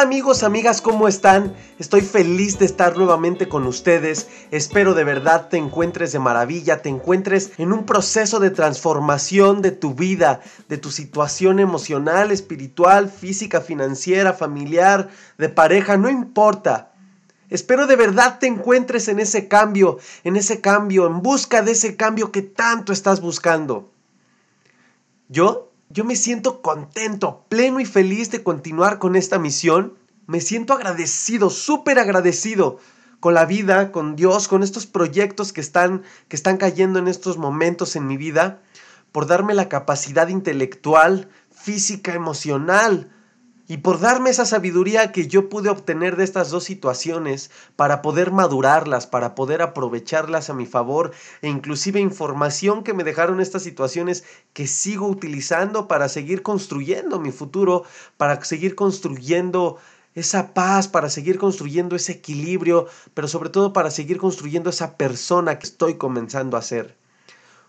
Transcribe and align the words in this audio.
Hola 0.00 0.06
amigos, 0.06 0.44
amigas, 0.44 0.80
¿cómo 0.80 1.08
están? 1.08 1.54
Estoy 1.78 2.00
feliz 2.00 2.58
de 2.58 2.64
estar 2.64 2.96
nuevamente 2.96 3.50
con 3.50 3.66
ustedes. 3.66 4.28
Espero 4.50 4.94
de 4.94 5.04
verdad 5.04 5.50
te 5.50 5.58
encuentres 5.58 6.10
de 6.12 6.18
maravilla, 6.18 6.80
te 6.80 6.88
encuentres 6.88 7.52
en 7.58 7.70
un 7.70 7.84
proceso 7.84 8.40
de 8.40 8.48
transformación 8.48 9.60
de 9.60 9.72
tu 9.72 9.92
vida, 9.92 10.40
de 10.70 10.78
tu 10.78 10.90
situación 10.90 11.60
emocional, 11.60 12.30
espiritual, 12.30 13.10
física, 13.10 13.60
financiera, 13.60 14.32
familiar, 14.32 15.10
de 15.36 15.50
pareja, 15.50 15.98
no 15.98 16.08
importa. 16.08 16.94
Espero 17.50 17.86
de 17.86 17.96
verdad 17.96 18.38
te 18.38 18.46
encuentres 18.46 19.06
en 19.08 19.20
ese 19.20 19.48
cambio, 19.48 19.98
en 20.24 20.36
ese 20.36 20.62
cambio, 20.62 21.06
en 21.08 21.20
busca 21.20 21.60
de 21.60 21.72
ese 21.72 21.96
cambio 21.96 22.32
que 22.32 22.40
tanto 22.40 22.94
estás 22.94 23.20
buscando. 23.20 23.92
Yo 25.28 25.69
yo 25.92 26.04
me 26.04 26.14
siento 26.14 26.62
contento, 26.62 27.44
pleno 27.48 27.80
y 27.80 27.84
feliz 27.84 28.30
de 28.30 28.44
continuar 28.44 29.00
con 29.00 29.16
esta 29.16 29.40
misión. 29.40 29.94
Me 30.26 30.40
siento 30.40 30.72
agradecido, 30.72 31.50
súper 31.50 31.98
agradecido 31.98 32.78
con 33.18 33.34
la 33.34 33.44
vida, 33.44 33.90
con 33.90 34.14
Dios, 34.14 34.46
con 34.46 34.62
estos 34.62 34.86
proyectos 34.86 35.52
que 35.52 35.60
están, 35.60 36.04
que 36.28 36.36
están 36.36 36.58
cayendo 36.58 37.00
en 37.00 37.08
estos 37.08 37.38
momentos 37.38 37.96
en 37.96 38.06
mi 38.06 38.16
vida, 38.16 38.62
por 39.10 39.26
darme 39.26 39.52
la 39.52 39.68
capacidad 39.68 40.28
intelectual, 40.28 41.28
física, 41.50 42.14
emocional, 42.14 43.10
y 43.70 43.76
por 43.76 44.00
darme 44.00 44.30
esa 44.30 44.46
sabiduría 44.46 45.12
que 45.12 45.28
yo 45.28 45.48
pude 45.48 45.68
obtener 45.68 46.16
de 46.16 46.24
estas 46.24 46.50
dos 46.50 46.64
situaciones 46.64 47.52
para 47.76 48.02
poder 48.02 48.32
madurarlas, 48.32 49.06
para 49.06 49.36
poder 49.36 49.62
aprovecharlas 49.62 50.50
a 50.50 50.54
mi 50.54 50.66
favor 50.66 51.12
e 51.40 51.48
inclusive 51.48 52.00
información 52.00 52.82
que 52.82 52.94
me 52.94 53.04
dejaron 53.04 53.40
estas 53.40 53.62
situaciones 53.62 54.24
que 54.54 54.66
sigo 54.66 55.06
utilizando 55.06 55.86
para 55.86 56.08
seguir 56.08 56.42
construyendo 56.42 57.20
mi 57.20 57.30
futuro, 57.30 57.84
para 58.16 58.42
seguir 58.42 58.74
construyendo 58.74 59.78
esa 60.16 60.52
paz, 60.52 60.88
para 60.88 61.08
seguir 61.08 61.38
construyendo 61.38 61.94
ese 61.94 62.10
equilibrio, 62.10 62.88
pero 63.14 63.28
sobre 63.28 63.50
todo 63.50 63.72
para 63.72 63.92
seguir 63.92 64.18
construyendo 64.18 64.70
esa 64.70 64.96
persona 64.96 65.60
que 65.60 65.68
estoy 65.68 65.94
comenzando 65.94 66.56
a 66.56 66.62
ser. 66.62 66.96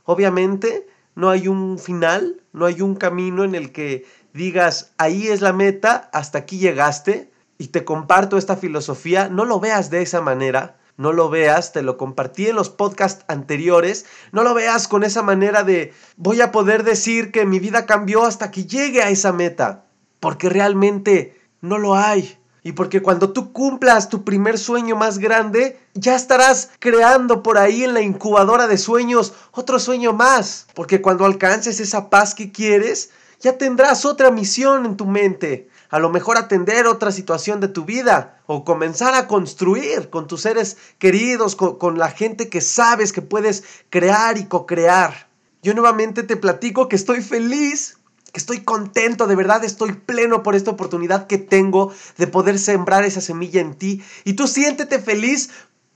Obviamente, 0.06 0.88
no 1.14 1.30
hay 1.30 1.48
un 1.48 1.78
final, 1.78 2.42
no 2.54 2.66
hay 2.66 2.82
un 2.82 2.96
camino 2.96 3.44
en 3.44 3.54
el 3.54 3.72
que 3.72 4.06
digas, 4.34 4.92
ahí 4.98 5.28
es 5.28 5.42
la 5.42 5.54
meta, 5.54 6.10
hasta 6.14 6.40
aquí 6.40 6.58
llegaste, 6.58 7.32
y 7.58 7.68
te 7.68 7.86
comparto 7.86 8.38
esta 8.38 8.58
filosofía, 8.58 9.30
no 9.30 9.46
lo 9.46 9.60
veas 9.60 9.90
de 9.90 10.02
esa 10.02 10.22
manera, 10.22 10.78
no 10.98 11.14
lo 11.14 11.30
veas, 11.30 11.74
te 11.74 11.82
lo 11.82 11.98
compartí 11.98 12.48
en 12.48 12.56
los 12.56 12.70
podcasts 12.70 13.24
anteriores, 13.28 14.06
no 14.32 14.44
lo 14.44 14.54
veas 14.54 14.88
con 14.88 15.04
esa 15.04 15.22
manera 15.22 15.64
de 15.64 15.94
voy 16.18 16.42
a 16.42 16.52
poder 16.52 16.84
decir 16.84 17.32
que 17.32 17.46
mi 17.46 17.60
vida 17.60 17.86
cambió 17.86 18.24
hasta 18.24 18.52
que 18.52 18.66
llegue 18.66 19.02
a 19.02 19.10
esa 19.10 19.32
meta, 19.32 19.86
porque 20.20 20.50
realmente 20.50 21.40
no 21.62 21.78
lo 21.78 21.96
hay. 21.96 22.38
Y 22.64 22.74
porque 22.74 23.02
cuando 23.02 23.34
tú 23.34 23.54
cumplas 23.54 24.10
tu 24.10 24.24
primer 24.24 24.60
sueño 24.60 24.96
más 24.96 25.18
grande, 25.18 25.80
ya 25.96 26.16
estarás 26.16 26.70
creando 26.78 27.42
por 27.42 27.58
ahí 27.58 27.84
en 27.84 27.96
la 27.96 28.02
incubadora 28.02 28.68
de 28.68 28.78
sueños 28.78 29.34
otro 29.52 29.80
sueño 29.80 30.14
más. 30.14 30.68
Porque 30.76 31.02
cuando 31.02 31.26
alcances 31.26 31.80
esa 31.80 32.12
paz 32.12 32.36
que 32.36 32.52
quieres, 32.52 33.10
ya 33.42 33.58
tendrás 33.58 34.06
otra 34.06 34.32
misión 34.32 34.86
en 34.86 34.98
tu 34.98 35.06
mente. 35.06 35.70
A 35.90 36.00
lo 36.00 36.10
mejor 36.10 36.38
atender 36.38 36.88
otra 36.88 37.12
situación 37.12 37.60
de 37.60 37.68
tu 37.68 37.84
vida 37.84 38.42
o 38.46 38.64
comenzar 38.64 39.14
a 39.14 39.28
construir 39.28 40.10
con 40.10 40.28
tus 40.28 40.42
seres 40.42 40.78
queridos, 41.00 41.56
con, 41.56 41.98
la 41.98 42.10
gente 42.10 42.48
que 42.48 42.62
sabes 42.62 43.12
que 43.12 43.22
puedes 43.22 43.64
crear 43.90 44.38
y 44.38 44.46
co-crear. 44.46 45.28
Yo 45.62 45.74
nuevamente 45.74 46.24
te 46.24 46.38
platico 46.38 46.88
que 46.88 46.96
estoy 46.96 47.22
feliz, 47.22 47.98
que 48.32 48.40
estoy 48.40 48.62
contento, 48.64 49.28
de 49.28 49.36
verdad 49.36 49.66
estoy 49.66 49.94
pleno 49.94 50.44
por 50.44 50.56
esta 50.56 50.72
oportunidad 50.72 51.28
que 51.28 51.38
tengo 51.38 51.92
de 52.18 52.28
poder 52.28 52.58
sembrar 52.58 53.04
esa 53.04 53.20
semilla 53.20 53.60
en 53.60 53.74
ti. 53.74 54.02
Y 54.24 54.34
tú 54.34 54.48
siéntete 54.48 55.00
feliz 55.00 55.50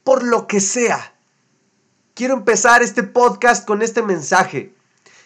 por 0.04 0.24
lo 0.24 0.46
que 0.48 0.60
sea. 0.60 1.16
Quiero 2.16 2.34
empezar 2.34 2.84
este 2.84 3.04
podcast 3.04 3.66
con 3.66 3.82
este 3.82 4.02
mensaje. 4.02 4.75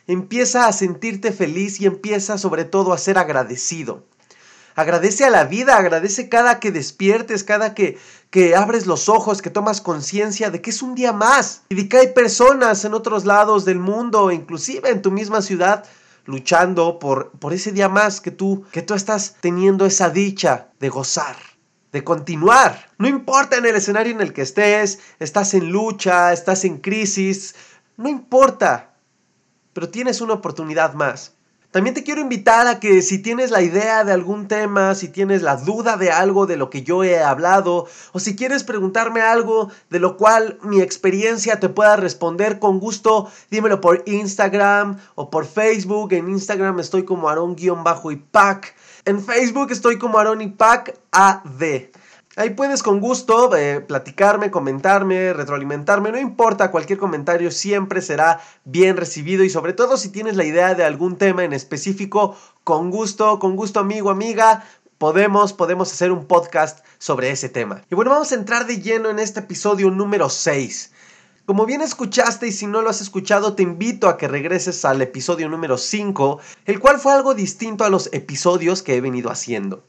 Empieza 0.10 0.66
a 0.66 0.74
sentirte 0.74 1.32
feliz 1.32 1.80
y 1.80 1.86
empieza 1.86 2.40
sobre 2.40 2.66
todo 2.66 2.94
a 2.94 2.98
ser 2.98 3.20
agradecido. 3.20 4.08
Agradece 4.74 5.24
a 5.24 5.30
la 5.30 5.44
vida, 5.44 5.78
agradece 5.78 6.30
cada 6.30 6.60
que 6.60 6.72
despiertes, 6.72 7.44
cada 7.44 7.76
que, 7.76 8.00
que 8.32 8.56
abres 8.56 8.88
los 8.88 9.08
ojos, 9.08 9.44
que 9.44 9.52
tomas 9.52 9.82
conciencia 9.82 10.50
de 10.50 10.64
que 10.64 10.72
es 10.72 10.82
un 10.82 10.96
día 10.96 11.14
más 11.14 11.62
y 11.70 11.76
de 11.76 11.88
que 11.88 11.98
hay 11.98 12.08
personas 12.08 12.84
en 12.86 12.96
otros 12.96 13.26
lados 13.26 13.66
del 13.66 13.78
mundo, 13.78 14.32
inclusive 14.32 14.90
en 14.90 15.04
tu 15.04 15.12
misma 15.12 15.44
ciudad, 15.44 15.86
luchando 16.26 16.98
por, 16.98 17.30
por 17.34 17.54
ese 17.54 17.72
día 17.72 17.88
más 17.88 18.20
que 18.20 18.32
tú, 18.32 18.66
que 18.72 18.82
tú 18.82 18.96
estás 18.96 19.36
teniendo 19.42 19.86
esa 19.86 20.10
dicha 20.10 20.70
de 20.80 20.90
gozar 20.90 21.36
de 21.92 22.04
continuar. 22.04 22.90
No 22.98 23.08
importa 23.08 23.58
en 23.58 23.66
el 23.68 23.76
escenario 23.76 24.14
en 24.14 24.22
el 24.22 24.34
que 24.34 24.42
estés, 24.42 25.00
estás 25.20 25.54
en 25.54 25.72
lucha, 25.72 26.34
estás 26.34 26.66
en 26.66 26.78
crisis, 26.78 27.54
no 27.96 28.10
importa 28.10 28.89
pero 29.80 29.92
tienes 29.92 30.20
una 30.20 30.34
oportunidad 30.34 30.94
más. 30.94 31.36
También 31.72 31.94
te 31.94 32.04
quiero 32.04 32.20
invitar 32.20 32.68
a 32.68 32.82
que 32.82 33.02
si 33.02 33.20
tienes 33.20 33.50
la 33.50 33.62
idea 33.62 34.04
de 34.04 34.12
algún 34.12 34.50
tema, 34.50 34.94
si 34.94 35.08
tienes 35.08 35.42
la 35.42 35.56
duda 35.56 35.96
de 35.96 36.12
algo 36.12 36.48
de 36.48 36.58
lo 36.58 36.70
que 36.70 36.84
yo 36.84 37.06
he 37.06 37.24
hablado, 37.24 37.88
o 38.12 38.20
si 38.20 38.36
quieres 38.36 38.66
preguntarme 38.66 39.22
algo 39.22 39.72
de 39.90 40.02
lo 40.02 40.18
cual 40.18 40.60
mi 40.64 40.82
experiencia 40.82 41.62
te 41.62 41.70
pueda 41.70 41.96
responder 41.96 42.60
con 42.60 42.82
gusto, 42.82 43.32
dímelo 43.52 43.80
por 43.80 44.04
Instagram 44.06 44.98
o 45.16 45.30
por 45.30 45.46
Facebook. 45.46 46.12
En 46.12 46.30
Instagram 46.30 46.78
estoy 46.82 47.06
como 47.06 47.30
Aaron-Ipac. 47.30 48.76
En 49.06 49.24
Facebook 49.24 49.72
estoy 49.72 49.98
como 49.98 50.20
Aaron 50.20 50.42
Ipac 50.42 50.94
AD. 51.12 51.64
Ahí 52.40 52.52
puedes 52.52 52.84
con 52.84 53.02
gusto 53.02 53.54
eh, 53.54 53.82
platicarme, 53.82 54.50
comentarme, 54.50 55.34
retroalimentarme, 55.34 56.10
no 56.10 56.18
importa, 56.18 56.72
cualquier 56.72 56.98
comentario 56.98 57.52
siempre 57.52 58.02
será 58.02 58.40
bien 58.64 58.96
recibido 58.96 59.44
y 59.44 59.50
sobre 59.50 59.74
todo 59.74 59.98
si 59.98 60.08
tienes 60.08 60.38
la 60.38 60.46
idea 60.46 60.74
de 60.74 60.86
algún 60.86 61.18
tema 61.18 61.44
en 61.44 61.52
específico, 61.52 62.38
con 62.64 62.92
gusto, 62.92 63.40
con 63.40 63.58
gusto 63.58 63.82
amigo, 63.82 64.10
amiga, 64.10 64.64
podemos, 64.98 65.52
podemos 65.52 65.92
hacer 65.92 66.14
un 66.14 66.28
podcast 66.28 66.80
sobre 66.98 67.30
ese 67.30 67.50
tema. 67.50 67.82
Y 67.92 67.96
bueno, 67.96 68.12
vamos 68.12 68.32
a 68.32 68.36
entrar 68.36 68.66
de 68.68 68.80
lleno 68.80 69.10
en 69.10 69.20
este 69.20 69.42
episodio 69.42 69.92
número 69.92 70.30
6. 70.30 70.94
Como 71.46 71.66
bien 71.66 71.82
escuchaste 71.82 72.48
y 72.48 72.54
si 72.54 72.68
no 72.68 72.82
lo 72.82 72.90
has 72.90 73.02
escuchado, 73.02 73.54
te 73.56 73.64
invito 73.64 74.08
a 74.08 74.16
que 74.16 74.30
regreses 74.30 74.86
al 74.86 75.02
episodio 75.02 75.50
número 75.50 75.78
5, 75.78 76.40
el 76.68 76.80
cual 76.80 77.00
fue 77.00 77.12
algo 77.12 77.34
distinto 77.34 77.84
a 77.84 77.90
los 77.90 78.08
episodios 78.14 78.82
que 78.82 78.96
he 78.96 79.02
venido 79.02 79.30
haciendo. 79.30 79.84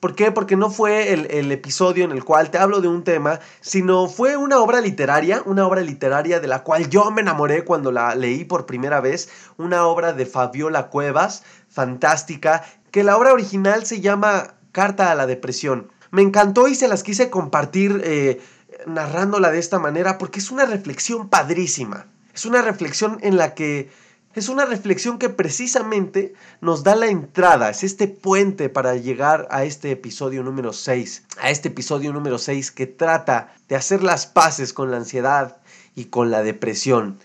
¿Por 0.00 0.14
qué? 0.14 0.30
Porque 0.30 0.56
no 0.56 0.70
fue 0.70 1.12
el, 1.12 1.50
episodio 1.50 2.04
en 2.04 2.12
el 2.12 2.22
cual 2.22 2.50
te 2.50 2.58
hablo 2.58 2.80
de 2.80 2.88
un 2.88 3.02
tema, 3.02 3.40
sino 3.60 4.08
fue 4.08 4.36
una 4.36 4.60
obra 4.60 4.80
literaria, 4.80 5.42
una 5.46 5.66
obra 5.66 5.80
literaria 5.80 6.38
de 6.38 6.46
la 6.46 6.62
cual 6.62 6.90
yo 6.90 7.10
me 7.10 7.22
enamoré 7.22 7.64
cuando 7.64 7.90
la 7.90 8.14
leí 8.14 8.44
por 8.44 8.66
primera 8.66 9.00
vez, 9.00 9.30
una 9.56 9.86
obra 9.86 10.12
de 10.12 10.26
Fabiola 10.26 10.88
Cuevas, 10.88 11.44
fantástica, 11.68 12.64
que 12.90 13.04
la 13.04 13.16
obra 13.16 13.32
original 13.32 13.86
se 13.86 14.00
llama 14.00 14.54
Carta 14.72 15.10
a 15.10 15.14
la 15.14 15.26
Depresión. 15.26 15.90
Me 16.10 16.22
encantó 16.22 16.68
y 16.68 16.74
se 16.74 16.88
las 16.88 17.02
quise 17.02 17.30
compartir 17.30 18.02
eh, 18.04 18.40
narrándola 18.86 19.50
de 19.50 19.58
esta 19.58 19.78
manera 19.78 20.18
porque 20.18 20.40
es 20.40 20.50
una 20.50 20.66
reflexión 20.66 21.28
padrísima. 21.28 22.06
Es 22.34 22.44
una 22.44 22.60
reflexión 22.60 23.18
en 23.22 23.38
la 23.38 23.54
que 23.54 23.90
es 24.36 24.50
una 24.50 24.66
reflexión 24.66 25.18
que 25.18 25.30
precisamente 25.30 26.34
nos 26.60 26.84
da 26.84 26.94
la 26.94 27.06
entrada, 27.06 27.70
es 27.70 27.82
este 27.82 28.06
puente 28.06 28.68
para 28.68 28.94
llegar 28.94 29.48
a 29.50 29.64
este 29.64 29.90
episodio 29.90 30.42
número 30.42 30.74
6, 30.74 31.24
a 31.40 31.48
este 31.48 31.68
episodio 31.68 32.12
número 32.12 32.36
6 32.36 32.70
que 32.70 32.86
trata 32.86 33.54
de 33.66 33.76
hacer 33.76 34.02
las 34.02 34.26
paces 34.26 34.74
con 34.74 34.90
la 34.90 34.98
ansiedad 34.98 35.56
y 35.94 36.04
con 36.06 36.30
la 36.30 36.42
depresión. 36.42 37.18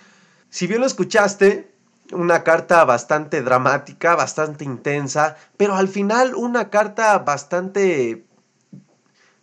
Si 0.49 0.67
bien 0.67 0.79
lo 0.79 0.87
escuchaste, 0.87 1.69
una 2.13 2.45
carta 2.45 2.85
bastante 2.85 3.41
dramática, 3.41 4.15
bastante 4.15 4.63
intensa, 4.63 5.35
pero 5.57 5.75
al 5.75 5.89
final 5.89 6.33
una 6.33 6.69
carta 6.69 7.17
bastante... 7.19 8.25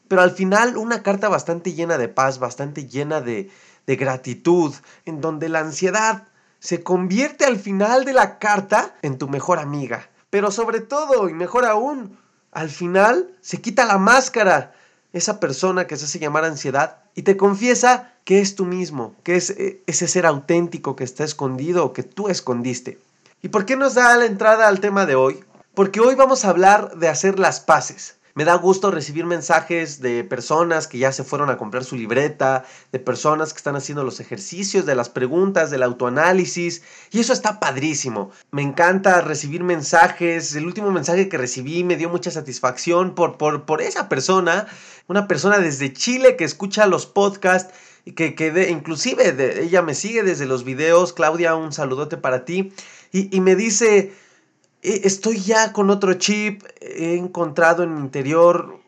Pero 0.08 0.22
al 0.22 0.30
final 0.30 0.78
una 0.78 1.02
carta 1.02 1.28
bastante 1.28 1.74
llena 1.74 1.98
de 1.98 2.08
paz, 2.08 2.38
bastante 2.38 2.86
llena 2.86 3.20
de, 3.20 3.50
de 3.86 3.96
gratitud, 3.96 4.74
en 5.04 5.20
donde 5.20 5.50
la 5.50 5.60
ansiedad 5.60 6.28
se 6.58 6.82
convierte 6.82 7.44
al 7.44 7.58
final 7.58 8.04
de 8.04 8.12
la 8.12 8.38
carta 8.38 8.96
en 9.02 9.18
tu 9.18 9.28
mejor 9.28 9.58
amiga. 9.58 10.08
Pero 10.30 10.50
sobre 10.50 10.80
todo, 10.80 11.28
y 11.28 11.34
mejor 11.34 11.64
aún, 11.64 12.18
al 12.52 12.68
final 12.68 13.30
se 13.40 13.60
quita 13.60 13.86
la 13.86 13.98
máscara, 13.98 14.74
esa 15.12 15.40
persona 15.40 15.86
que 15.86 15.96
se 15.96 16.04
hace 16.04 16.18
llamar 16.18 16.44
ansiedad, 16.44 16.98
y 17.14 17.22
te 17.22 17.36
confiesa 17.36 18.12
que 18.24 18.40
es 18.40 18.54
tú 18.54 18.64
mismo, 18.64 19.14
que 19.22 19.36
es 19.36 19.50
eh, 19.50 19.82
ese 19.86 20.06
ser 20.06 20.26
auténtico 20.26 20.96
que 20.96 21.04
está 21.04 21.24
escondido 21.24 21.84
o 21.84 21.92
que 21.92 22.02
tú 22.02 22.28
escondiste. 22.28 23.00
¿Y 23.40 23.48
por 23.48 23.64
qué 23.64 23.76
nos 23.76 23.94
da 23.94 24.16
la 24.16 24.26
entrada 24.26 24.68
al 24.68 24.80
tema 24.80 25.06
de 25.06 25.14
hoy? 25.14 25.42
Porque 25.74 26.00
hoy 26.00 26.14
vamos 26.14 26.44
a 26.44 26.50
hablar 26.50 26.96
de 26.98 27.08
hacer 27.08 27.38
las 27.38 27.60
paces. 27.60 28.17
Me 28.38 28.44
da 28.44 28.54
gusto 28.54 28.92
recibir 28.92 29.24
mensajes 29.24 30.00
de 30.00 30.22
personas 30.22 30.86
que 30.86 30.98
ya 30.98 31.10
se 31.10 31.24
fueron 31.24 31.50
a 31.50 31.56
comprar 31.56 31.82
su 31.82 31.96
libreta, 31.96 32.64
de 32.92 33.00
personas 33.00 33.52
que 33.52 33.56
están 33.56 33.74
haciendo 33.74 34.04
los 34.04 34.20
ejercicios, 34.20 34.86
de 34.86 34.94
las 34.94 35.08
preguntas, 35.08 35.72
del 35.72 35.82
autoanálisis, 35.82 36.82
y 37.10 37.18
eso 37.18 37.32
está 37.32 37.58
padrísimo. 37.58 38.30
Me 38.52 38.62
encanta 38.62 39.22
recibir 39.22 39.64
mensajes, 39.64 40.54
el 40.54 40.66
último 40.66 40.92
mensaje 40.92 41.28
que 41.28 41.36
recibí 41.36 41.82
me 41.82 41.96
dio 41.96 42.10
mucha 42.10 42.30
satisfacción 42.30 43.16
por, 43.16 43.38
por, 43.38 43.64
por 43.64 43.82
esa 43.82 44.08
persona, 44.08 44.68
una 45.08 45.26
persona 45.26 45.58
desde 45.58 45.92
Chile 45.92 46.36
que 46.36 46.44
escucha 46.44 46.86
los 46.86 47.06
podcasts 47.06 47.74
que, 48.14 48.36
que 48.36 48.70
inclusive 48.70 49.32
de, 49.32 49.64
ella 49.64 49.82
me 49.82 49.96
sigue 49.96 50.22
desde 50.22 50.46
los 50.46 50.62
videos, 50.62 51.12
Claudia, 51.12 51.56
un 51.56 51.72
saludote 51.72 52.16
para 52.16 52.44
ti, 52.44 52.72
y, 53.10 53.36
y 53.36 53.40
me 53.40 53.56
dice, 53.56 54.12
estoy 54.82 55.40
ya 55.40 55.72
con 55.72 55.90
otro 55.90 56.14
chip, 56.14 56.62
he 56.80 57.16
encontrado 57.16 57.82
en 57.82 57.94
mi 57.94 58.00
interior 58.00 58.78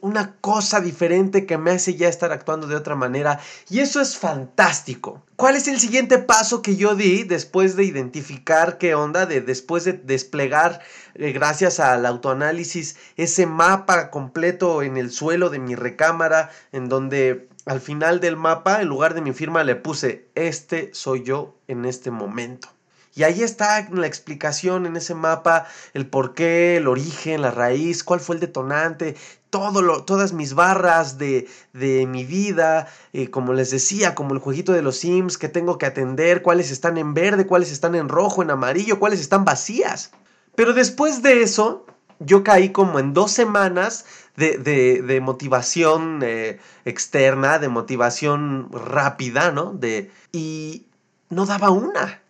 una 0.00 0.36
cosa 0.40 0.80
diferente 0.80 1.46
que 1.46 1.58
me 1.58 1.72
hace 1.72 1.94
ya 1.94 2.08
estar 2.08 2.32
actuando 2.32 2.66
de 2.66 2.76
otra 2.76 2.94
manera 2.94 3.40
y 3.68 3.80
eso 3.80 4.00
es 4.00 4.16
fantástico. 4.16 5.22
¿Cuál 5.36 5.56
es 5.56 5.68
el 5.68 5.78
siguiente 5.80 6.18
paso 6.18 6.62
que 6.62 6.76
yo 6.76 6.94
di 6.94 7.24
después 7.24 7.76
de 7.76 7.84
identificar 7.84 8.78
qué 8.78 8.94
onda, 8.94 9.26
de 9.26 9.40
después 9.40 9.84
de 9.84 9.94
desplegar 9.94 10.80
eh, 11.14 11.32
gracias 11.32 11.80
al 11.80 12.06
autoanálisis 12.06 12.96
ese 13.16 13.46
mapa 13.46 14.10
completo 14.10 14.82
en 14.82 14.96
el 14.96 15.10
suelo 15.10 15.50
de 15.50 15.58
mi 15.58 15.74
recámara 15.74 16.50
en 16.72 16.88
donde 16.88 17.48
al 17.66 17.80
final 17.80 18.20
del 18.20 18.36
mapa 18.36 18.82
en 18.82 18.88
lugar 18.88 19.14
de 19.14 19.20
mi 19.20 19.32
firma 19.32 19.64
le 19.64 19.76
puse 19.76 20.28
este 20.34 20.90
soy 20.92 21.22
yo 21.22 21.54
en 21.68 21.84
este 21.84 22.10
momento. 22.10 22.68
Y 23.14 23.24
ahí 23.24 23.42
está 23.42 23.88
la 23.90 24.06
explicación 24.06 24.86
en 24.86 24.96
ese 24.96 25.14
mapa, 25.14 25.66
el 25.92 26.06
por 26.06 26.34
qué, 26.34 26.76
el 26.76 26.88
origen, 26.88 27.42
la 27.42 27.50
raíz, 27.50 28.04
cuál 28.04 28.20
fue 28.20 28.36
el 28.36 28.40
detonante, 28.40 29.16
todo 29.50 29.82
lo, 29.82 30.04
todas 30.04 30.32
mis 30.32 30.54
barras 30.54 31.18
de, 31.18 31.46
de 31.74 32.06
mi 32.06 32.24
vida, 32.24 32.88
eh, 33.12 33.28
como 33.28 33.52
les 33.52 33.70
decía, 33.70 34.14
como 34.14 34.32
el 34.32 34.40
jueguito 34.40 34.72
de 34.72 34.80
los 34.80 34.96
Sims 34.96 35.36
que 35.36 35.50
tengo 35.50 35.76
que 35.76 35.84
atender, 35.84 36.40
cuáles 36.40 36.70
están 36.70 36.96
en 36.96 37.12
verde, 37.12 37.46
cuáles 37.46 37.70
están 37.70 37.94
en 37.94 38.08
rojo, 38.08 38.42
en 38.42 38.50
amarillo, 38.50 38.98
cuáles 38.98 39.20
están 39.20 39.44
vacías. 39.44 40.12
Pero 40.54 40.72
después 40.72 41.22
de 41.22 41.42
eso, 41.42 41.84
yo 42.18 42.42
caí 42.42 42.70
como 42.70 42.98
en 42.98 43.12
dos 43.12 43.30
semanas 43.30 44.06
de, 44.36 44.56
de, 44.56 45.02
de 45.02 45.20
motivación 45.20 46.20
eh, 46.22 46.58
externa, 46.86 47.58
de 47.58 47.68
motivación 47.68 48.70
rápida, 48.72 49.50
¿no? 49.50 49.74
De, 49.74 50.10
y 50.32 50.86
no 51.28 51.44
daba 51.44 51.68
una. 51.68 52.21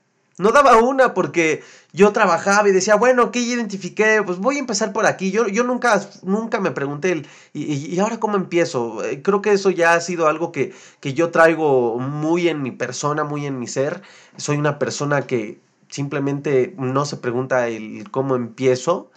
No 0.43 0.51
daba 0.51 0.77
una 0.79 1.15
porque 1.15 1.63
yo 1.93 2.13
trabajaba 2.13 2.69
y 2.69 2.73
decía, 2.73 2.97
bueno, 2.97 3.31
¿qué 3.31 3.39
identifiqué? 3.39 4.23
Pues 4.27 4.39
voy 4.39 4.57
a 4.57 4.59
empezar 4.59 4.93
por 4.93 5.07
aquí. 5.07 5.31
Yo, 5.31 5.47
yo 5.47 5.63
nunca, 5.63 6.01
nunca 6.25 6.59
me 6.59 6.73
pregunté, 6.73 7.13
el, 7.13 7.29
y, 7.53 7.97
ahora 8.01 8.19
cómo 8.19 8.37
empiezo? 8.37 9.05
Eh, 9.05 9.23
creo 9.23 9.41
que 9.41 9.53
eso 9.53 9.71
ya 9.71 9.95
ha 9.95 10.01
sido 10.01 10.27
algo 10.27 10.51
que, 10.51 10.75
que 10.99 11.15
yo 11.15 11.31
traigo 11.31 11.97
muy 12.01 12.49
en 12.49 12.61
mi 12.61 12.73
persona, 12.73 13.23
muy 13.23 13.47
en 13.47 13.61
mi 13.61 13.69
ser. 13.69 14.03
Soy 14.37 14.57
una 14.57 14.81
persona 14.81 15.23
que 15.23 15.61
simplemente 15.89 16.75
no 16.77 17.05
se 17.05 17.19
pregunta 17.19 17.69
el 17.69 18.11
cómo 18.11 18.35
empiezo, 18.35 19.13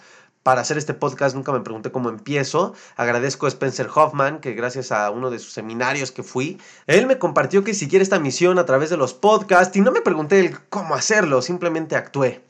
para 0.45 0.61
hacer 0.61 0.77
este 0.77 0.93
podcast 0.93 1.35
nunca 1.35 1.51
me 1.51 1.61
pregunté 1.61 1.91
cómo 1.91 2.07
empiezo. 2.07 2.75
Agradezco 2.97 3.47
a 3.47 3.49
Spencer 3.49 3.89
Hoffman, 3.95 4.41
que 4.41 4.53
gracias 4.53 4.91
a 4.91 5.09
uno 5.09 5.31
de 5.31 5.39
sus 5.39 5.53
seminarios 5.53 6.11
que 6.11 6.21
fui, 6.21 6.61
él 6.85 7.07
me 7.07 7.17
compartió 7.17 7.63
que 7.63 7.73
siguiera 7.73 8.03
esta 8.03 8.19
misión 8.19 8.59
a 8.59 8.65
través 8.67 8.91
de 8.91 8.97
los 8.97 9.15
podcasts 9.15 9.75
y 9.75 9.81
no 9.81 9.91
me 9.91 10.01
pregunté 10.01 10.39
el 10.39 10.59
cómo 10.69 10.93
hacerlo, 10.93 11.41
simplemente 11.41 11.95
actué 11.95 12.43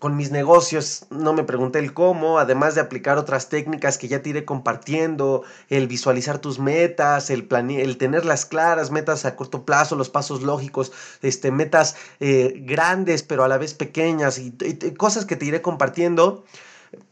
con 0.00 0.16
mis 0.16 0.32
negocios 0.32 1.06
no 1.10 1.32
me 1.32 1.44
pregunté 1.44 1.78
el 1.78 1.94
cómo, 1.94 2.40
además 2.40 2.74
de 2.74 2.80
aplicar 2.80 3.16
otras 3.16 3.48
técnicas 3.48 3.96
que 3.96 4.08
ya 4.08 4.22
te 4.22 4.30
iré 4.30 4.44
compartiendo, 4.44 5.44
el 5.68 5.86
visualizar 5.86 6.40
tus 6.40 6.58
metas, 6.58 7.30
el, 7.30 7.46
el 7.52 7.96
tenerlas 7.96 8.44
claras, 8.44 8.90
metas 8.90 9.24
a 9.24 9.36
corto 9.36 9.64
plazo, 9.64 9.94
los 9.94 10.10
pasos 10.10 10.42
lógicos, 10.42 10.90
este, 11.22 11.52
metas 11.52 11.94
eh, 12.18 12.54
grandes 12.64 13.22
pero 13.22 13.44
a 13.44 13.48
la 13.48 13.58
vez 13.58 13.74
pequeñas 13.74 14.38
y 14.38 14.50
cosas 14.96 15.24
que 15.24 15.36
te 15.36 15.44
iré 15.44 15.62
compartiendo 15.62 16.44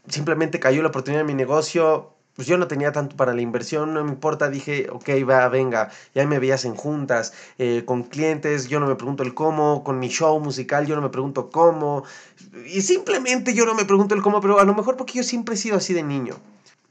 simplemente 0.07 0.59
cayó 0.59 0.81
la 0.81 0.89
oportunidad 0.89 1.21
de 1.21 1.27
mi 1.27 1.33
negocio, 1.33 2.13
pues 2.37 2.47
yo 2.47 2.57
no 2.57 2.67
tenía 2.67 2.91
tanto 2.91 3.15
para 3.15 3.33
la 3.33 3.41
inversión, 3.41 3.95
no 3.95 4.03
me 4.03 4.11
importa, 4.11 4.47
dije, 4.49 4.87
ok, 4.91 5.09
va, 5.27 5.49
venga, 5.49 5.89
ya 6.13 6.25
me 6.27 6.37
veías 6.37 6.65
en 6.65 6.75
juntas, 6.75 7.33
eh, 7.57 7.81
con 7.83 8.03
clientes, 8.03 8.67
yo 8.67 8.79
no 8.79 8.85
me 8.85 8.95
pregunto 8.95 9.23
el 9.23 9.33
cómo, 9.33 9.83
con 9.83 9.97
mi 9.97 10.07
show 10.09 10.39
musical, 10.39 10.85
yo 10.85 10.95
no 10.95 11.01
me 11.01 11.09
pregunto 11.09 11.49
cómo, 11.49 12.03
y 12.67 12.81
simplemente 12.81 13.55
yo 13.55 13.65
no 13.65 13.73
me 13.73 13.85
pregunto 13.85 14.13
el 14.13 14.21
cómo, 14.21 14.39
pero 14.39 14.59
a 14.59 14.65
lo 14.65 14.75
mejor 14.75 14.97
porque 14.97 15.13
yo 15.13 15.23
siempre 15.23 15.55
he 15.55 15.57
sido 15.57 15.77
así 15.77 15.93
de 15.93 16.03
niño. 16.03 16.35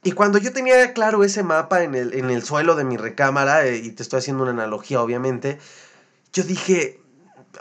Y 0.02 0.12
cuando 0.12 0.38
yo 0.38 0.52
tenía 0.52 0.92
claro 0.92 1.22
ese 1.22 1.44
mapa 1.44 1.84
en 1.84 1.94
el, 1.94 2.14
en 2.14 2.30
el 2.30 2.42
suelo 2.42 2.74
de 2.74 2.84
mi 2.84 2.96
recámara, 2.96 3.66
eh, 3.66 3.76
y 3.76 3.90
te 3.92 4.02
estoy 4.02 4.18
haciendo 4.18 4.42
una 4.42 4.52
analogía 4.52 5.00
obviamente, 5.00 5.58
yo 6.32 6.42
dije, 6.42 7.00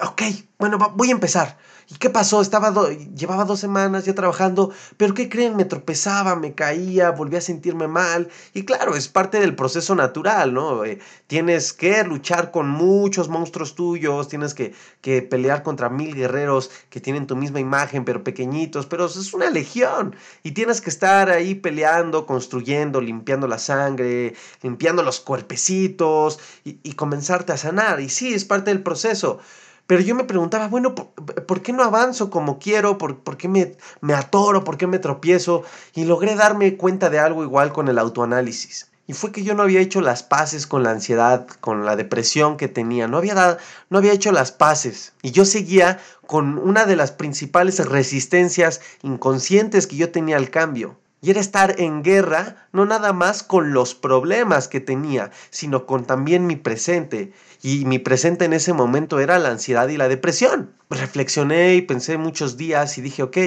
ok, 0.02 0.22
bueno, 0.58 0.78
voy 0.96 1.10
a 1.10 1.12
empezar. 1.12 1.58
¿Y 1.88 1.96
qué 1.96 2.10
pasó? 2.10 2.42
Estaba 2.42 2.74
llevaba 3.16 3.46
dos 3.46 3.60
semanas 3.60 4.06
ya 4.06 4.16
trabajando, 4.16 4.72
pero 4.98 5.14
¿qué 5.14 5.30
creen? 5.30 5.56
Me 5.56 5.66
tropezaba, 5.66 6.36
me 6.36 6.56
caía, 6.56 7.12
volví 7.12 7.36
a 7.36 7.42
sentirme 7.42 7.88
mal. 7.88 8.30
Y 8.54 8.66
claro, 8.66 8.96
es 8.96 9.08
parte 9.08 9.40
del 9.40 9.56
proceso 9.56 9.94
natural, 9.94 10.54
¿no? 10.54 10.84
Eh, 10.84 11.00
tienes 11.28 11.74
que 11.74 12.04
luchar 12.04 12.50
con 12.50 12.68
muchos 12.70 13.30
monstruos 13.30 13.76
tuyos, 13.76 14.30
tienes 14.30 14.56
que, 14.56 14.74
que, 15.02 15.22
pelear 15.22 15.62
contra 15.62 15.90
mil 15.90 16.16
guerreros 16.16 16.72
que 16.90 17.02
tienen 17.02 17.28
tu 17.28 17.36
misma 17.36 17.60
imagen, 17.60 18.04
pero 18.04 18.24
pequeñitos, 18.24 18.88
pero 18.88 19.06
es 19.06 19.34
una 19.36 19.52
legión. 19.52 20.16
Y 20.42 20.52
tienes 20.54 20.82
que 20.82 20.90
estar 20.90 21.30
ahí 21.30 21.54
peleando, 21.54 22.26
construyendo, 22.26 23.00
limpiando 23.00 23.48
la 23.48 23.60
sangre, 23.60 24.34
limpiando 24.64 25.04
los 25.04 25.20
cuerpecitos 25.20 26.40
y, 26.64 26.80
y 26.82 26.94
comenzarte 26.94 27.54
a 27.54 27.58
sanar. 27.58 28.00
Y 28.00 28.10
sí, 28.10 28.34
es 28.34 28.44
parte 28.44 28.72
del 28.72 28.82
proceso. 28.82 29.40
Pero 29.88 30.02
yo 30.02 30.16
me 30.16 30.24
preguntaba, 30.24 30.68
bueno, 30.68 30.96
¿por, 30.96 31.62
qué 31.62 31.72
no 31.72 31.84
avanzo 31.84 32.30
como 32.30 32.58
quiero? 32.58 32.98
¿Por, 32.98 33.38
qué 33.38 33.48
me, 33.48 33.76
me 34.02 34.14
atoro? 34.14 34.64
¿Por 34.64 34.78
qué 34.78 34.88
me 34.88 35.00
tropiezo? 35.00 35.64
Y 35.94 36.06
logré 36.06 36.36
darme 36.36 36.76
cuenta 36.76 37.10
de 37.10 37.20
algo 37.20 37.44
igual 37.44 37.72
con 37.72 37.88
el 37.88 38.00
autoanálisis. 38.00 38.90
Y 39.08 39.14
fue 39.14 39.32
que 39.32 39.44
yo 39.44 39.54
no 39.54 39.62
había 39.62 39.82
hecho 39.82 40.02
las 40.02 40.24
paces 40.24 40.66
con 40.66 40.82
la 40.82 40.90
ansiedad, 40.90 41.46
con 41.62 41.86
la 41.86 41.96
depresión 41.96 42.58
que 42.58 42.68
tenía. 42.68 43.08
No 43.08 43.18
había, 43.18 43.36
dado, 43.36 43.58
no 43.92 44.00
había 44.00 44.14
hecho 44.14 44.32
las 44.32 44.52
paces. 44.52 45.14
Y 45.22 45.32
yo 45.32 45.46
seguía 45.46 46.00
con 46.26 46.58
una 46.58 46.86
de 46.86 46.96
las 46.96 47.12
principales 47.12 47.78
resistencias 47.88 48.82
inconscientes 49.04 49.86
que 49.86 49.98
yo 49.98 50.12
tenía 50.12 50.38
al 50.38 50.50
cambio. 50.50 50.98
Y 51.22 51.32
era 51.32 51.40
estar 51.40 51.80
en 51.80 52.04
guerra, 52.04 52.68
no 52.72 52.86
nada 52.86 53.14
más 53.14 53.44
con 53.44 53.74
los 53.74 53.96
problemas 53.96 54.68
que 54.68 54.80
tenía, 54.80 55.32
sino 55.50 55.86
con 55.86 56.06
también 56.06 56.46
mi 56.46 56.56
presente. 56.56 57.32
Y 57.66 57.84
mi 57.86 57.98
presente 57.98 58.46
en 58.46 58.54
ese 58.54 58.74
momento 58.74 59.20
era 59.20 59.40
la 59.40 59.50
ansiedad 59.50 59.88
y 59.88 59.98
la 59.98 60.08
depresión. 60.08 60.72
Reflexioné 60.92 61.74
y 61.74 61.82
pensé 61.82 62.16
muchos 62.20 62.58
días 62.58 63.00
y 63.00 63.02
dije, 63.02 63.24
ok, 63.24 63.38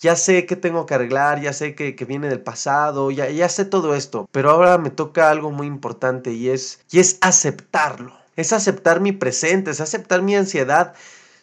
ya 0.00 0.16
sé 0.16 0.44
que 0.44 0.56
tengo 0.56 0.86
que 0.86 0.94
arreglar, 0.94 1.40
ya 1.40 1.52
sé 1.52 1.76
que, 1.76 1.92
viene 2.04 2.28
del 2.28 2.40
pasado, 2.40 3.12
ya, 3.12 3.30
ya 3.30 3.48
sé 3.48 3.64
todo 3.64 3.94
esto, 3.94 4.28
pero 4.32 4.50
ahora 4.50 4.76
me 4.78 4.90
toca 4.90 5.30
algo 5.30 5.52
muy 5.52 5.68
importante 5.68 6.32
y 6.32 6.48
es, 6.48 6.80
y 6.90 6.98
es 6.98 7.18
aceptarlo. 7.20 8.12
Es 8.34 8.52
aceptar 8.52 8.98
mi 8.98 9.12
presente, 9.12 9.70
es 9.70 9.80
aceptar 9.80 10.20
mi 10.20 10.34
ansiedad 10.34 10.94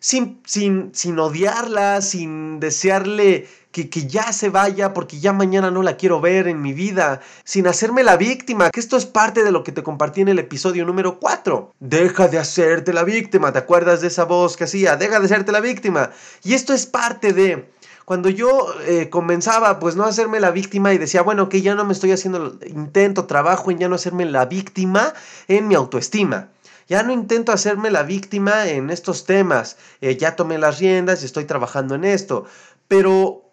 sin, 0.01 0.41
sin, 0.45 0.91
sin 0.93 1.17
odiarla, 1.19 2.01
sin 2.01 2.59
desearle 2.59 3.47
que, 3.85 4.07
ya 4.07 4.33
se 4.33 4.49
vaya 4.49 4.93
porque 4.93 5.19
ya 5.19 5.33
mañana 5.33 5.69
no 5.71 5.83
la 5.83 5.97
quiero 5.97 6.19
ver 6.19 6.47
en 6.47 6.61
mi 6.61 6.73
vida, 6.73 7.21
sin 7.43 7.67
hacerme 7.67 8.03
la 8.03 8.17
víctima, 8.17 8.69
que 8.71 8.79
esto 8.79 8.97
es 8.97 9.05
parte 9.05 9.43
de 9.43 9.51
lo 9.51 9.63
que 9.63 9.71
te 9.71 9.83
compartí 9.83 10.21
en 10.21 10.29
el 10.29 10.39
episodio 10.39 10.85
número 10.85 11.19
4. 11.19 11.73
Deja 11.79 12.27
de 12.27 12.39
hacerte 12.39 12.93
la 12.93 13.03
víctima, 13.03 13.51
¿te 13.51 13.59
acuerdas 13.59 14.01
de 14.01 14.07
esa 14.07 14.25
voz 14.25 14.57
que 14.57 14.63
hacía? 14.63 14.95
Deja 14.95 15.19
de 15.19 15.25
hacerte 15.25 15.51
la 15.51 15.61
víctima. 15.61 16.11
Y 16.43 16.53
esto 16.53 16.73
es 16.73 16.85
parte 16.85 17.33
de... 17.33 17.69
Cuando 18.05 18.29
yo 18.29 18.73
eh, 18.85 19.09
comenzaba 19.09 19.79
pues 19.79 19.97
no 19.97 20.05
hacerme 20.05 20.39
la 20.39 20.51
víctima 20.51 20.93
y 20.93 20.97
decía, 20.97 21.23
bueno, 21.23 21.49
que 21.49 21.61
ya 21.61 21.75
no 21.75 21.83
me 21.83 21.91
estoy 21.91 22.13
haciendo, 22.13 22.57
intento, 22.65 23.25
trabajo 23.25 23.69
en 23.69 23.79
ya 23.79 23.89
no 23.89 23.95
hacerme 23.95 24.23
la 24.23 24.45
víctima 24.45 25.13
en 25.49 25.67
mi 25.67 25.75
autoestima. 25.75 26.47
Ya 26.87 27.03
no 27.03 27.11
intento 27.11 27.51
hacerme 27.51 27.91
la 27.91 28.03
víctima 28.03 28.67
en 28.67 28.89
estos 28.89 29.25
temas. 29.25 29.77
Eh, 29.99 30.15
ya 30.15 30.37
tomé 30.37 30.57
las 30.57 30.79
riendas 30.79 31.21
y 31.21 31.25
estoy 31.25 31.43
trabajando 31.43 31.95
en 31.95 32.05
esto. 32.05 32.45
Pero 32.87 33.46